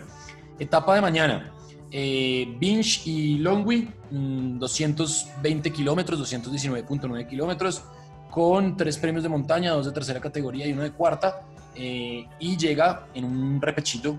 etapa 0.59 0.95
de 0.95 1.01
mañana. 1.01 1.51
Eh, 1.95 2.55
Binge 2.59 3.01
y 3.05 3.37
Longwy, 3.37 3.87
220 4.09 5.69
mm, 5.69 5.73
kilómetros, 5.73 6.19
219.9 6.19 7.27
kilómetros, 7.27 7.85
con 8.29 8.75
tres 8.75 8.97
premios 8.97 9.23
de 9.23 9.29
montaña, 9.29 9.71
dos 9.71 9.85
de 9.85 9.91
tercera 9.91 10.19
categoría 10.19 10.67
y 10.67 10.73
uno 10.73 10.81
de 10.81 10.91
cuarta. 10.91 11.43
Eh, 11.75 12.27
y 12.39 12.57
llega 12.57 13.05
en 13.13 13.25
un 13.25 13.61
repechito. 13.61 14.17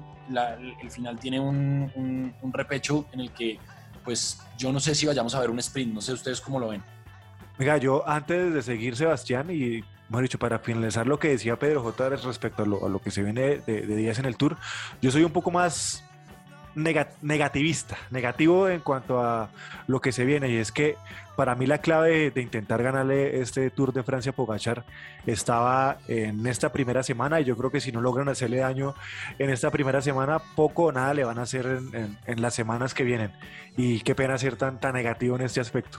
el 0.83 0.91
final 0.91 1.19
tiene 1.19 1.41
un 1.41 2.53
repecho 2.53 3.07
en 3.13 3.21
el 3.21 3.31
que 3.33 3.59
pues 4.05 4.39
yo 4.57 4.73
no 4.73 4.79
sé 4.79 4.95
si 4.95 5.07
vayamos 5.07 5.35
a 5.35 5.41
ver 5.41 5.51
un 5.51 5.59
sprint, 5.59 5.93
no 5.95 6.01
sé 6.01 6.13
ustedes 6.13 6.41
cómo 6.41 6.61
lo 6.61 6.69
ven. 6.69 6.83
Venga, 7.59 7.79
yo 7.79 8.07
antes 8.09 8.53
de 8.53 8.63
seguir 8.63 8.97
Sebastián 8.97 9.49
y, 9.51 9.83
mejor 10.09 10.23
dicho, 10.23 10.39
para 10.39 10.59
finalizar 10.59 11.07
lo 11.07 11.19
que 11.19 11.29
decía 11.29 11.59
Pedro 11.59 11.83
J 11.83 12.11
respecto 12.11 12.63
a 12.63 12.67
lo, 12.67 12.99
que 12.99 13.11
se 13.11 13.23
viene 13.23 13.59
de, 13.59 13.87
días 13.87 14.19
en 14.19 14.27
el 14.27 14.37
Tour, 14.37 14.57
yo 15.01 15.11
soy 15.11 15.25
un 15.25 15.33
poco 15.33 15.51
más 15.51 16.05
negativista, 16.75 17.97
negativo 18.11 18.69
en 18.69 18.81
cuanto 18.81 19.23
a 19.23 19.51
lo 19.87 20.01
que 20.01 20.13
se 20.13 20.25
viene 20.25 20.49
y 20.51 20.57
es 20.57 20.73
que 20.73 20.97
para 21.37 21.55
mí 21.55 21.67
la 21.67 21.79
clave 21.79 22.31
de, 22.31 22.43
intentar 22.43 22.83
ganarle 22.83 23.41
este 23.41 23.71
Tour 23.71 23.93
de 23.93 24.03
Francia 24.03 24.31
a 24.31 24.35
Pogachar 24.35 24.85
estaba 25.27 25.99
en 26.09 26.47
esta 26.47 26.73
primera 26.73 27.03
semana 27.03 27.41
y 27.41 27.45
yo 27.45 27.57
creo 27.57 27.71
que 27.71 27.81
si 27.81 27.93
no 27.93 28.01
logran 28.01 28.29
hacerle 28.29 28.59
daño 28.59 28.95
en 29.39 29.51
esta 29.51 29.71
primera 29.71 30.01
semana, 30.01 30.41
poco 30.55 30.85
o 30.85 30.93
nada 30.93 31.15
le 31.15 31.25
van 31.25 31.39
a 31.39 31.43
hacer 31.43 31.67
en, 32.27 32.43
las 32.43 32.55
semanas 32.55 32.95
que 32.95 33.05
vienen. 33.05 33.33
Y 33.77 34.01
qué 34.01 34.15
pena 34.15 34.39
ser 34.39 34.57
tan, 34.57 34.81
tan 34.81 34.95
negativo 34.95 35.37
en 35.37 35.43
este 35.43 35.61
aspecto. 35.61 35.99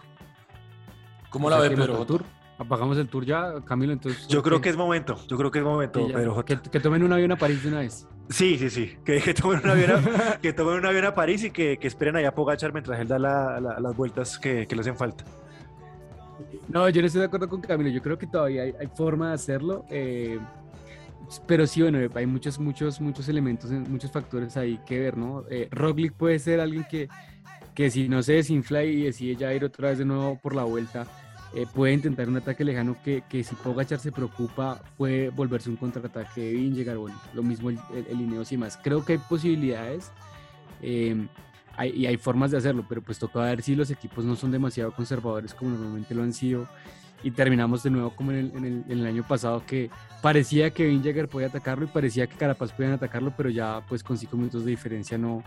¿Cómo 1.29 1.49
la 1.49 1.59
ve, 1.59 1.71
Pedro? 1.71 2.05
Tour? 2.05 2.23
Apagamos 2.57 2.97
el 2.97 3.09
tour 3.09 3.25
ya, 3.25 3.55
Camilo, 3.65 3.91
entonces... 3.91 4.27
Yo 4.29 4.41
creo 4.41 4.61
que 4.61 4.69
es 4.69 4.77
momento, 4.77 5.19
yo 5.27 5.37
creo 5.37 5.51
que 5.51 5.59
es 5.59 5.65
momento, 5.65 6.07
pero... 6.13 6.45
Que, 6.45 6.57
que, 6.61 6.79
tomen 6.79 7.03
un 7.03 7.11
avión 7.11 7.33
a 7.33 7.35
París 7.35 7.61
de 7.63 7.69
una 7.69 7.79
vez. 7.79 8.07
Sí, 8.29 8.57
sí, 8.57 8.69
sí, 8.69 8.97
que, 9.05 9.21
que 9.21 9.33
tomen, 9.33 9.59
un 9.63 9.69
avión 9.69 9.91
a, 9.91 10.37
que 10.41 10.51
tomen 10.51 10.79
un 10.79 10.85
avión 10.85 11.05
a 11.05 11.13
París 11.13 11.43
y 11.43 11.51
que, 11.51 11.77
que 11.77 11.87
esperen 11.87 12.15
allá 12.15 12.29
a 12.29 12.35
Pogachar 12.35 12.73
mientras 12.73 12.99
él 12.99 13.07
da 13.07 13.19
las 13.19 13.95
vueltas 13.95 14.39
que, 14.39 14.67
le 14.69 14.79
hacen 14.79 14.97
falta. 14.97 15.23
No, 16.67 16.89
yo 16.89 17.01
no 17.01 17.07
estoy 17.07 17.21
de 17.21 17.27
acuerdo 17.27 17.47
con 17.47 17.61
Camilo, 17.61 17.89
yo 17.89 18.01
creo 18.01 18.17
que 18.17 18.27
todavía 18.27 18.63
hay, 18.63 18.87
forma 18.95 19.29
de 19.29 19.33
hacerlo, 19.35 19.85
eh, 19.89 20.39
pero 21.47 21.67
sí, 21.67 21.81
bueno, 21.81 21.99
hay 22.15 22.25
muchos, 22.25 22.59
muchos, 22.59 22.99
muchos 22.99 23.29
elementos, 23.29 23.69
muchos 23.71 24.11
factores 24.11 24.57
ahí 24.57 24.79
que 24.85 24.99
ver, 24.99 25.17
¿no? 25.17 25.43
Eh, 25.49 25.67
Roglic 25.71 26.13
puede 26.13 26.39
ser 26.39 26.59
alguien 26.59 26.85
que, 26.89 27.07
que 27.75 27.91
si 27.91 28.09
no 28.09 28.23
se 28.23 28.33
desinfla 28.33 28.83
y 28.83 29.03
decide 29.03 29.35
ya 29.35 29.53
ir 29.53 29.63
otra 29.63 29.89
vez 29.89 29.99
de 29.99 30.05
nuevo 30.05 30.39
por 30.41 30.55
la 30.55 30.63
vuelta, 30.63 31.05
eh, 31.55 31.65
puede 31.73 31.93
intentar 31.93 32.27
un 32.27 32.35
ataque 32.35 32.65
lejano 32.65 32.97
que, 33.03 33.23
que 33.29 33.43
si 33.43 33.55
Pogachar 33.55 33.99
se 33.99 34.11
preocupa 34.11 34.83
puede 34.97 35.29
volverse 35.29 35.69
un 35.69 35.77
contraataque 35.77 36.41
de 36.41 36.53
llegar 36.71 36.97
bueno, 36.97 37.19
lo 37.33 37.43
mismo 37.43 37.69
el, 37.69 37.79
el, 37.93 38.07
el 38.07 38.45
y 38.49 38.57
más. 38.57 38.77
Creo 38.77 39.05
que 39.05 39.13
hay 39.13 39.19
posibilidades. 39.19 40.11
Eh, 40.81 41.27
hay, 41.77 41.91
y 41.91 42.05
hay 42.05 42.17
formas 42.17 42.51
de 42.51 42.57
hacerlo, 42.57 42.85
pero 42.87 43.01
pues 43.01 43.19
toca 43.19 43.39
ver 43.39 43.61
si 43.61 43.75
los 43.75 43.89
equipos 43.89 44.23
no 44.23 44.35
son 44.35 44.51
demasiado 44.51 44.93
conservadores 44.93 45.53
como 45.53 45.71
normalmente 45.71 46.13
lo 46.15 46.23
han 46.23 46.33
sido 46.33 46.67
y 47.23 47.31
terminamos 47.31 47.83
de 47.83 47.89
nuevo 47.89 48.11
como 48.11 48.31
en 48.31 48.37
el, 48.37 48.51
en 48.55 48.65
el, 48.65 48.83
en 48.87 48.99
el 48.99 49.05
año 49.07 49.23
pasado 49.27 49.63
que 49.65 49.89
parecía 50.21 50.69
que 50.69 50.85
Vin 50.85 51.03
Jagger 51.03 51.27
podía 51.27 51.47
atacarlo 51.47 51.85
y 51.85 51.87
parecía 51.87 52.27
que 52.27 52.35
Carapaz 52.35 52.71
podían 52.71 52.93
atacarlo, 52.93 53.33
pero 53.35 53.49
ya 53.49 53.81
pues 53.89 54.03
con 54.03 54.17
cinco 54.17 54.37
minutos 54.37 54.63
de 54.63 54.71
diferencia 54.71 55.17
no, 55.17 55.43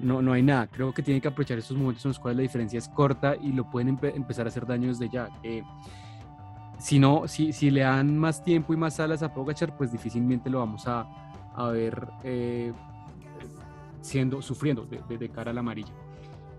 no, 0.00 0.22
no 0.22 0.32
hay 0.32 0.42
nada. 0.42 0.66
Creo 0.66 0.92
que 0.92 1.02
tienen 1.02 1.20
que 1.20 1.28
aprovechar 1.28 1.58
estos 1.58 1.76
momentos 1.76 2.04
en 2.04 2.10
los 2.10 2.18
cuales 2.18 2.36
la 2.36 2.42
diferencia 2.42 2.78
es 2.78 2.88
corta 2.88 3.36
y 3.36 3.52
lo 3.52 3.68
pueden 3.70 3.96
empe- 3.98 4.14
empezar 4.14 4.46
a 4.46 4.48
hacer 4.48 4.66
daño 4.66 4.88
desde 4.88 5.08
ya. 5.08 5.28
Eh, 5.42 5.62
si 6.78 6.98
no, 6.98 7.26
si, 7.26 7.52
si 7.52 7.70
le 7.70 7.80
dan 7.80 8.16
más 8.16 8.42
tiempo 8.44 8.72
y 8.72 8.76
más 8.76 9.00
alas 9.00 9.22
a 9.22 9.32
Pogachar, 9.34 9.76
pues 9.76 9.90
difícilmente 9.90 10.48
lo 10.48 10.60
vamos 10.60 10.86
a, 10.86 11.06
a 11.54 11.68
ver 11.70 12.06
eh, 12.22 12.72
siendo, 14.00 14.40
sufriendo 14.42 14.86
de, 14.86 15.28
cara 15.28 15.50
a 15.50 15.54
la 15.54 15.60
amarilla. 15.60 15.92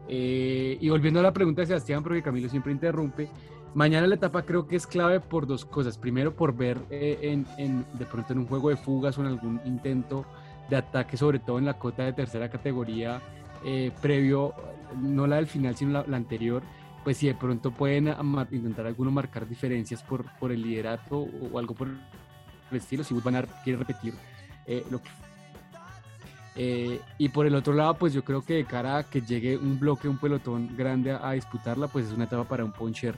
Eh, 0.07 0.77
y 0.81 0.89
volviendo 0.89 1.19
a 1.19 1.23
la 1.23 1.31
pregunta 1.33 1.61
de 1.61 1.67
Sebastián, 1.67 2.03
porque 2.03 2.21
Camilo 2.21 2.49
siempre 2.49 2.71
interrumpe, 2.71 3.29
mañana 3.75 4.07
la 4.07 4.15
etapa 4.15 4.41
creo 4.41 4.67
que 4.67 4.75
es 4.75 4.85
clave 4.87 5.19
por 5.19 5.47
dos 5.47 5.63
cosas. 5.65 5.97
Primero, 5.97 6.35
por 6.35 6.53
ver 6.55 6.79
en, 6.89 7.45
en- 7.57 7.85
de 7.93 8.05
pronto 8.05 8.33
en 8.33 8.39
un 8.39 8.47
juego 8.47 8.69
de 8.69 8.75
fugas 8.75 9.17
o 9.17 9.21
en 9.21 9.27
algún 9.27 9.61
intento 9.65 10.25
de 10.69 10.75
ataque, 10.75 11.17
sobre 11.17 11.39
todo 11.39 11.59
en 11.59 11.65
la 11.65 11.75
cota 11.75 12.03
de 12.03 12.13
tercera 12.13 12.49
categoría, 12.49 13.21
eh, 13.65 13.91
previo, 14.01 14.53
no 14.97 15.27
la 15.27 15.37
del 15.37 15.47
final, 15.47 15.75
sino 15.75 16.03
la, 16.05 16.17
anterior, 16.17 16.63
pues 17.03 17.17
si 17.17 17.27
de 17.27 17.35
pronto 17.35 17.71
pueden 17.71 18.13
intentar 18.51 18.85
alguno 18.85 19.11
marcar 19.11 19.47
diferencias 19.47 20.03
por, 20.03 20.25
por 20.37 20.51
el 20.51 20.61
liderato 20.61 21.19
o, 21.19 21.59
algo 21.59 21.73
por 21.73 21.87
el 21.87 22.77
estilo, 22.77 23.03
si 23.03 23.13
Wood 23.13 23.23
quiere 23.63 23.79
repetir 23.79 24.13
eh, 24.65 24.83
lo 24.89 25.01
que 25.01 25.09
eh, 26.61 26.99
y 27.17 27.29
por 27.29 27.45
el 27.45 27.55
otro 27.55 27.73
lado, 27.73 27.93
pues 27.93 28.11
yo 28.11 28.25
creo 28.25 28.41
que 28.41 28.55
de 28.55 28.65
cara 28.65 28.97
a 28.97 29.03
que 29.09 29.21
llegue 29.21 29.55
un 29.55 29.79
bloque, 29.79 30.09
un 30.09 30.17
pelotón 30.17 30.75
grande 30.75 31.13
a, 31.13 31.31
disputarla, 31.31 31.87
pues 31.87 32.07
es 32.07 32.11
una 32.11 32.25
etapa 32.25 32.43
para 32.43 32.65
un 32.65 32.73
poncher. 32.73 33.15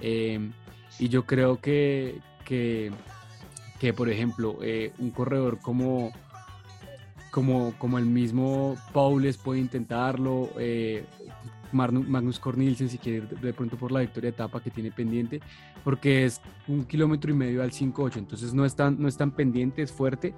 Eh, 0.00 0.50
y 0.98 1.08
yo 1.10 1.26
creo 1.26 1.60
que, 1.60 2.20
que, 2.42 2.90
que, 3.78 3.92
por 3.92 4.08
ejemplo, 4.08 4.56
eh, 4.62 4.94
un 4.98 5.10
corredor 5.10 5.58
como, 5.58 6.10
como, 7.30 7.74
como 7.78 7.98
el 7.98 8.06
mismo 8.06 8.76
Paules 8.92 9.36
puede 9.36 9.60
intentarlo, 9.60 10.50
eh, 10.58 11.04
Magnus 11.72 12.38
Cornelsen 12.38 12.88
si 12.88 12.98
quiere 12.98 13.26
de 13.26 13.52
pronto 13.52 13.76
por 13.76 13.92
la 13.92 14.00
victoria 14.00 14.30
de 14.30 14.34
etapa 14.34 14.60
que 14.60 14.70
tiene 14.70 14.90
pendiente, 14.90 15.40
porque 15.84 16.24
es 16.24 16.40
un 16.66 16.84
kilómetro 16.84 17.30
y 17.30 17.34
medio 17.34 17.62
al 17.62 17.70
5-8, 17.70 18.16
entonces 18.16 18.52
no 18.54 18.64
es 18.64 18.74
tan, 18.74 19.00
no 19.00 19.08
es 19.08 19.16
tan 19.16 19.30
pendiente, 19.30 19.82
es 19.82 19.92
fuerte, 19.92 20.34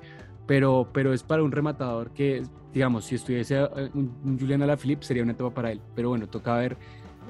pero, 0.47 0.89
pero 0.93 1.13
es 1.13 1.23
para 1.23 1.43
un 1.43 1.53
rematador 1.53 2.11
que, 2.11 2.43
digamos, 2.73 3.07
si 3.07 3.15
estuviese 3.15 3.57
eh, 3.61 3.91
un, 3.95 4.15
un 4.25 4.39
Julian 4.39 4.63
Alaphilippe 4.63 5.05
sería 5.05 5.23
una 5.23 5.33
etapa 5.33 5.51
para 5.51 5.73
él, 5.73 5.81
pero 5.95 6.11
bueno, 6.11 6.29
toca 6.29 6.55
ver 6.57 6.77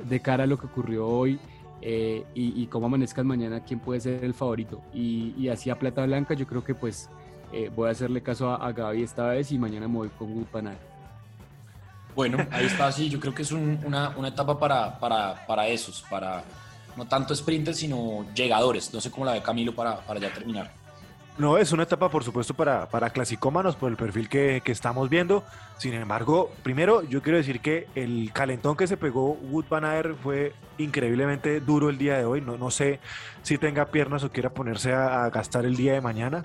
de 0.09 0.21
cara 0.21 0.45
a 0.45 0.47
lo 0.47 0.59
que 0.59 0.67
ocurrió 0.67 1.07
hoy 1.07 1.39
eh, 1.81 2.25
y, 2.35 2.61
y 2.63 2.67
cómo 2.67 2.87
amanezcan 2.87 3.27
mañana 3.27 3.63
quién 3.65 3.81
puede 3.81 4.01
ser 4.01 4.25
el 4.25 4.35
favorito. 4.35 4.81
Y, 4.93 5.35
y 5.37 5.49
así 5.49 5.71
a 5.71 5.79
Plata 5.79 6.05
Blanca 6.07 6.35
yo 6.35 6.47
creo 6.47 6.65
que 6.65 6.75
pues 6.75 7.09
eh, 7.53 7.71
voy 7.75 7.89
a 7.89 7.93
hacerle 7.93 8.23
caso 8.23 8.51
a, 8.51 8.57
a 8.67 8.73
Gaby 8.73 9.03
esta 9.03 9.29
vez 9.29 9.53
y 9.53 9.59
mañana 9.59 9.87
me 9.89 9.97
voy 9.99 10.09
con 10.11 10.67
Aert. 10.67 10.81
Bueno, 12.15 12.39
ahí 12.51 12.67
está, 12.67 12.93
sí, 12.93 13.09
yo 13.09 13.19
creo 13.19 13.35
que 13.35 13.43
es 13.43 13.53
un- 13.53 13.81
una, 13.85 14.11
una 14.17 14.29
etapa 14.29 14.59
para, 14.59 14.99
para, 14.99 15.47
para 15.47 15.67
esos, 15.69 16.03
para 16.11 16.43
no 16.97 17.07
tanto 17.07 17.35
sprinters, 17.35 17.79
sino 17.79 18.27
llegadores. 18.35 18.93
No 18.93 19.01
sé 19.01 19.11
cómo 19.11 19.25
la 19.25 19.33
ve 19.33 19.43
Camilo 19.43 19.75
para, 19.75 19.97
para 20.01 20.21
ya 20.21 20.31
terminar. 20.33 20.71
No, 21.39 21.57
es 21.57 21.73
una 21.73 21.85
etapa, 21.85 22.11
por 22.11 22.23
supuesto, 22.23 22.53
para, 22.53 22.87
para 22.91 23.09
clasicómanos 23.09 23.75
por 23.77 23.91
el 23.91 23.97
perfil 23.97 24.29
que, 24.29 24.61
que 24.63 24.73
estamos 24.73 25.09
viendo. 25.09 25.43
Sin 25.79 25.95
embargo, 25.95 26.53
primero, 26.63 27.03
yo 27.03 27.23
quiero 27.23 27.39
decir 27.39 27.61
que 27.61 27.89
el 27.95 28.31
calentón 28.35 28.77
que 28.77 28.87
se 28.87 28.99
pegó 28.99 29.33
Wood 29.33 29.65
Van 29.71 30.15
fue 30.23 30.53
increíblemente 30.77 31.61
duro 31.61 31.89
el 31.89 31.97
día 31.97 32.19
de 32.19 32.27
hoy. 32.27 32.43
No, 32.43 32.59
no 32.59 32.71
sé 32.71 33.01
si 33.43 33.57
tenga 33.57 33.87
piernas 33.87 34.23
o 34.25 34.31
quiera 34.31 34.51
ponerse 34.51 34.93
a, 34.93 35.25
a 35.25 35.31
gastar 35.31 35.65
el 35.65 35.75
día 35.75 35.95
de 35.95 36.03
mañana. 36.03 36.45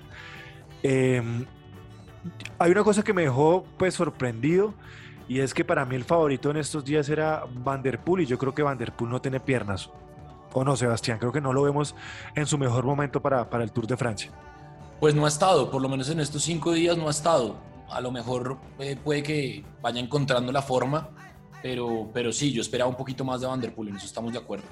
Eh, 0.82 1.22
hay 2.58 2.70
una 2.70 2.84
cosa 2.84 3.02
que 3.02 3.12
me 3.12 3.22
dejó 3.22 3.64
pues 3.76 3.94
sorprendido 3.94 4.74
y 5.28 5.40
es 5.40 5.52
que 5.54 5.64
para 5.64 5.84
mí 5.84 5.94
el 5.94 6.04
favorito 6.04 6.50
en 6.50 6.56
estos 6.56 6.84
días 6.84 7.08
era 7.08 7.44
Van 7.52 7.82
Der 7.82 8.00
Poel 8.00 8.22
y 8.22 8.26
yo 8.26 8.38
creo 8.38 8.54
que 8.54 8.62
Van 8.62 8.78
Der 8.78 8.92
Poel 8.92 9.10
no 9.10 9.20
tiene 9.20 9.40
piernas. 9.40 9.90
O 10.52 10.64
no, 10.64 10.76
Sebastián, 10.76 11.18
creo 11.18 11.30
que 11.30 11.40
no 11.40 11.52
lo 11.52 11.62
vemos 11.62 11.94
en 12.34 12.46
su 12.46 12.56
mejor 12.56 12.84
momento 12.84 13.20
para, 13.20 13.48
para 13.50 13.62
el 13.62 13.70
Tour 13.70 13.86
de 13.86 13.96
Francia. 13.96 14.32
Pues 14.98 15.14
no 15.14 15.26
ha 15.26 15.28
estado, 15.28 15.70
por 15.70 15.82
lo 15.82 15.88
menos 15.88 16.08
en 16.08 16.20
estos 16.20 16.42
cinco 16.42 16.72
días 16.72 16.96
no 16.96 17.06
ha 17.08 17.10
estado. 17.10 17.56
A 17.90 18.00
lo 18.00 18.10
mejor 18.10 18.56
eh, 18.78 18.96
puede 19.02 19.22
que 19.22 19.64
vaya 19.82 20.00
encontrando 20.00 20.50
la 20.50 20.62
forma, 20.62 21.10
pero, 21.62 22.08
pero 22.12 22.32
sí, 22.32 22.52
yo 22.52 22.62
esperaba 22.62 22.88
un 22.88 22.96
poquito 22.96 23.24
más 23.24 23.40
de 23.40 23.46
Van 23.46 23.60
Der 23.60 23.74
Poel, 23.74 23.90
en 23.90 23.96
eso 23.96 24.06
estamos 24.06 24.32
de 24.32 24.38
acuerdo. 24.38 24.64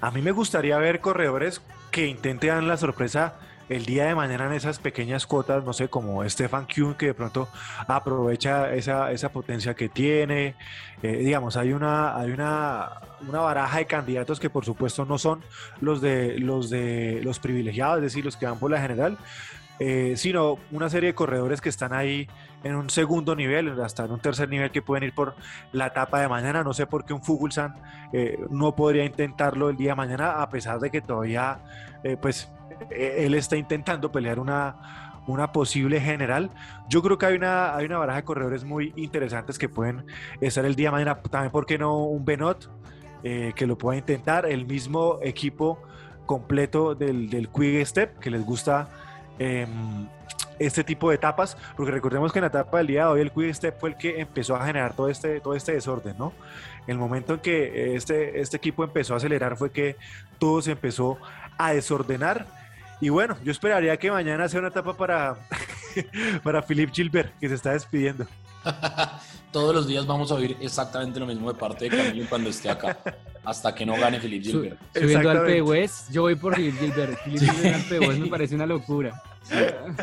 A 0.00 0.10
mí 0.10 0.22
me 0.22 0.32
gustaría 0.32 0.76
ver 0.78 1.00
corredores 1.00 1.60
que 1.90 2.06
intenten 2.06 2.66
la 2.66 2.76
sorpresa 2.76 3.34
el 3.68 3.86
día 3.86 4.06
de 4.06 4.14
mañana 4.14 4.46
en 4.46 4.52
esas 4.52 4.78
pequeñas 4.78 5.26
cuotas, 5.26 5.64
no 5.64 5.72
sé, 5.72 5.88
como 5.88 6.28
Stefan 6.28 6.66
Kuhn, 6.66 6.94
que 6.94 7.06
de 7.06 7.14
pronto 7.14 7.48
aprovecha 7.86 8.72
esa, 8.74 9.10
esa 9.12 9.30
potencia 9.30 9.74
que 9.74 9.88
tiene. 9.88 10.54
Eh, 11.02 11.16
digamos, 11.18 11.56
hay, 11.56 11.72
una, 11.72 12.16
hay 12.16 12.30
una, 12.30 12.90
una 13.28 13.40
baraja 13.40 13.78
de 13.78 13.86
candidatos 13.86 14.40
que 14.40 14.50
por 14.50 14.64
supuesto 14.64 15.04
no 15.04 15.18
son 15.18 15.42
los 15.80 16.00
de 16.00 16.38
los, 16.38 16.70
de 16.70 17.20
los 17.22 17.38
privilegiados, 17.38 17.98
es 17.98 18.02
decir, 18.02 18.24
los 18.24 18.36
que 18.36 18.46
van 18.46 18.58
por 18.58 18.70
la 18.70 18.80
general, 18.80 19.18
eh, 19.80 20.14
sino 20.16 20.58
una 20.70 20.88
serie 20.88 21.08
de 21.08 21.14
corredores 21.14 21.60
que 21.60 21.68
están 21.68 21.92
ahí 21.92 22.28
en 22.62 22.76
un 22.76 22.90
segundo 22.90 23.34
nivel, 23.34 23.80
hasta 23.80 24.04
en 24.04 24.12
un 24.12 24.20
tercer 24.20 24.48
nivel 24.48 24.70
que 24.70 24.82
pueden 24.82 25.04
ir 25.04 25.14
por 25.14 25.34
la 25.72 25.88
etapa 25.88 26.20
de 26.20 26.28
mañana. 26.28 26.62
No 26.62 26.72
sé 26.72 26.86
por 26.86 27.04
qué 27.04 27.12
un 27.12 27.22
Fuglsang 27.22 27.74
eh, 28.12 28.38
no 28.50 28.74
podría 28.74 29.04
intentarlo 29.04 29.68
el 29.68 29.76
día 29.76 29.90
de 29.90 29.96
mañana, 29.96 30.42
a 30.42 30.48
pesar 30.48 30.78
de 30.78 30.90
que 30.90 31.00
todavía, 31.00 31.58
eh, 32.04 32.16
pues, 32.20 32.50
él 32.90 33.34
está 33.34 33.56
intentando 33.56 34.10
pelear 34.12 34.38
una, 34.38 35.22
una 35.26 35.52
posible 35.52 36.00
general. 36.00 36.50
Yo 36.88 37.02
creo 37.02 37.18
que 37.18 37.26
hay 37.26 37.34
una, 37.34 37.74
hay 37.74 37.86
una 37.86 37.98
baraja 37.98 38.18
de 38.18 38.24
corredores 38.24 38.64
muy 38.64 38.92
interesantes 38.96 39.58
que 39.58 39.68
pueden 39.68 40.04
estar 40.40 40.64
el 40.64 40.74
día 40.74 40.88
de 40.88 40.92
mañana. 40.92 41.16
También, 41.16 41.50
¿por 41.50 41.66
qué 41.66 41.78
no 41.78 42.04
un 42.04 42.24
Benot 42.24 42.70
eh, 43.22 43.52
que 43.54 43.66
lo 43.66 43.78
pueda 43.78 43.98
intentar? 43.98 44.46
El 44.46 44.66
mismo 44.66 45.18
equipo 45.22 45.80
completo 46.26 46.94
del, 46.94 47.28
del 47.30 47.48
Quick 47.48 47.84
Step 47.84 48.18
que 48.18 48.30
les 48.30 48.44
gusta 48.44 48.88
eh, 49.38 49.66
este 50.58 50.84
tipo 50.84 51.08
de 51.08 51.16
etapas, 51.16 51.56
porque 51.76 51.90
recordemos 51.90 52.32
que 52.32 52.38
en 52.38 52.42
la 52.42 52.48
etapa 52.48 52.78
del 52.78 52.86
día 52.86 53.06
de 53.06 53.08
hoy 53.08 53.20
el 53.20 53.32
Quick 53.32 53.54
Step 53.54 53.80
fue 53.80 53.90
el 53.90 53.96
que 53.96 54.20
empezó 54.20 54.56
a 54.56 54.64
generar 54.64 54.94
todo 54.94 55.08
este, 55.08 55.40
todo 55.40 55.54
este 55.54 55.72
desorden, 55.72 56.16
¿no? 56.18 56.32
El 56.86 56.98
momento 56.98 57.34
en 57.34 57.40
que 57.40 57.96
este, 57.96 58.40
este 58.40 58.56
equipo 58.56 58.84
empezó 58.84 59.14
a 59.14 59.16
acelerar 59.16 59.56
fue 59.56 59.70
que 59.70 59.96
todo 60.38 60.60
se 60.62 60.72
empezó 60.72 61.18
a 61.58 61.72
desordenar. 61.72 62.46
Y 63.00 63.08
bueno, 63.08 63.36
yo 63.44 63.50
esperaría 63.52 63.96
que 63.96 64.10
mañana 64.10 64.48
sea 64.48 64.60
una 64.60 64.68
etapa 64.68 64.96
para, 64.96 65.36
para 66.42 66.62
Philippe 66.62 66.92
Gilbert, 66.94 67.38
que 67.38 67.48
se 67.48 67.54
está 67.54 67.72
despidiendo. 67.72 68.26
Todos 69.52 69.74
los 69.74 69.86
días 69.86 70.04
vamos 70.06 70.32
a 70.32 70.34
oír 70.34 70.56
exactamente 70.60 71.20
lo 71.20 71.26
mismo 71.26 71.52
de 71.52 71.58
parte 71.58 71.88
de 71.88 71.96
Camilo 71.96 72.26
cuando 72.28 72.50
esté 72.50 72.70
acá, 72.70 72.98
hasta 73.44 73.72
que 73.74 73.86
no 73.86 73.94
gane 73.96 74.18
Philippe 74.18 74.50
Su- 74.50 74.62
Gilbert. 74.62 74.80
subiendo 74.92 75.18
al 75.30 75.36
Exactamente. 75.36 75.52
P-West, 75.62 76.10
yo 76.12 76.22
voy 76.22 76.34
por 76.34 76.56
Philip 76.56 76.78
Gilbert. 76.80 77.18
Philip 77.24 77.40
Gilbert 77.40 77.74
al 77.76 77.82
P-West 77.82 78.18
me 78.20 78.26
parece 78.28 78.54
una 78.56 78.66
locura. 78.66 79.22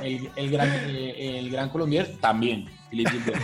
El, 0.01 0.30
el 0.36 0.51
gran, 0.51 0.69
eh, 0.69 1.39
el 1.39 1.49
gran 1.49 1.69
colombiano 1.69 2.08
también, 2.21 2.69
Philippe 2.89 3.12
Gilbert. 3.12 3.41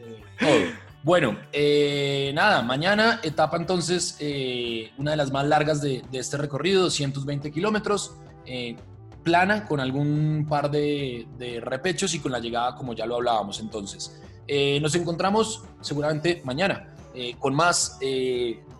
Eh, 0.00 0.22
todo. 0.40 0.88
Bueno, 1.04 1.36
eh, 1.52 2.32
nada, 2.34 2.60
mañana 2.62 3.20
etapa 3.22 3.56
entonces, 3.56 4.16
eh, 4.18 4.90
una 4.98 5.12
de 5.12 5.16
las 5.16 5.30
más 5.30 5.46
largas 5.46 5.80
de, 5.80 6.02
de 6.10 6.18
este 6.18 6.36
recorrido, 6.38 6.82
220 6.82 7.52
kilómetros, 7.52 8.16
eh, 8.48 8.76
plana 9.22 9.66
con 9.66 9.78
algún 9.78 10.46
par 10.48 10.70
de, 10.70 11.26
repechos 11.62 12.14
y 12.14 12.20
con 12.20 12.32
la 12.32 12.38
llegada 12.38 12.74
como 12.74 12.94
ya 12.94 13.04
lo 13.06 13.16
hablábamos 13.16 13.60
entonces. 13.60 14.20
Eh, 14.46 14.80
nos 14.80 14.94
encontramos 14.94 15.64
seguramente 15.82 16.40
mañana 16.44 16.94
eh, 17.14 17.34
con 17.38 17.54
más 17.54 17.98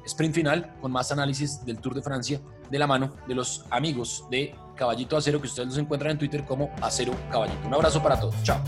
sprint 0.07 0.35
final, 0.35 0.75
con 0.81 0.91
más 0.91 1.13
análisis 1.13 1.65
del 1.67 1.79
Tour 1.79 1.95
de 1.95 2.03
Francia 2.03 2.41
de 2.71 2.79
la 2.79 2.87
mano 2.87 3.13
de 3.27 3.35
los 3.35 3.65
amigos 3.71 4.25
de 4.31 4.55
Caballito 4.75 5.17
Acero, 5.17 5.41
que 5.41 5.49
ustedes 5.49 5.69
los 5.69 5.79
encuentran 5.79 6.13
en 6.13 6.19
Twitter 6.19 6.45
como 6.45 6.71
Acero 6.81 7.13
Caballito. 7.31 7.67
Un 7.67 7.75
abrazo 7.75 8.03
para 8.03 8.19
todos. 8.19 8.35
Chao. 8.43 8.63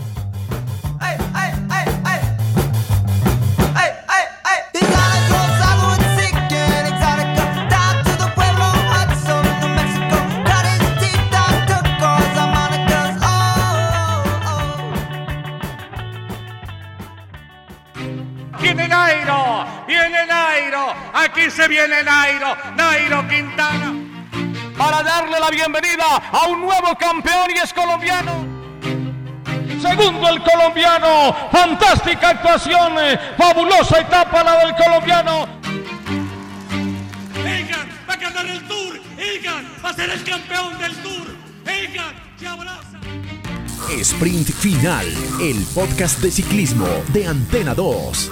Se 21.51 21.67
viene 21.67 22.03
Nairo, 22.03 22.55
Nairo 22.75 23.27
Quintana. 23.27 23.93
Para 24.77 25.03
darle 25.03 25.39
la 25.39 25.49
bienvenida 25.49 26.05
a 26.31 26.47
un 26.47 26.61
nuevo 26.61 26.95
campeón 26.97 27.51
y 27.53 27.59
es 27.59 27.73
colombiano. 27.73 28.45
Segundo 29.81 30.29
el 30.29 30.41
colombiano. 30.43 31.35
Fantástica 31.51 32.29
actuación. 32.29 32.93
eh, 32.99 33.19
Fabulosa 33.37 33.99
etapa 33.99 34.43
la 34.43 34.57
del 34.65 34.75
colombiano. 34.75 35.47
Egan 37.45 37.89
va 38.09 38.13
a 38.13 38.17
ganar 38.17 38.45
el 38.45 38.67
Tour. 38.67 38.99
Egan 39.17 39.67
va 39.83 39.89
a 39.89 39.93
ser 39.93 40.09
el 40.09 40.23
campeón 40.23 40.77
del 40.79 40.95
Tour. 40.97 41.27
Egan 41.65 42.15
se 42.39 42.47
abraza. 42.47 42.81
Sprint 43.99 44.49
Final, 44.51 45.05
el 45.41 45.65
podcast 45.75 46.19
de 46.19 46.31
ciclismo 46.31 46.87
de 47.09 47.27
Antena 47.27 47.73
2. 47.75 48.31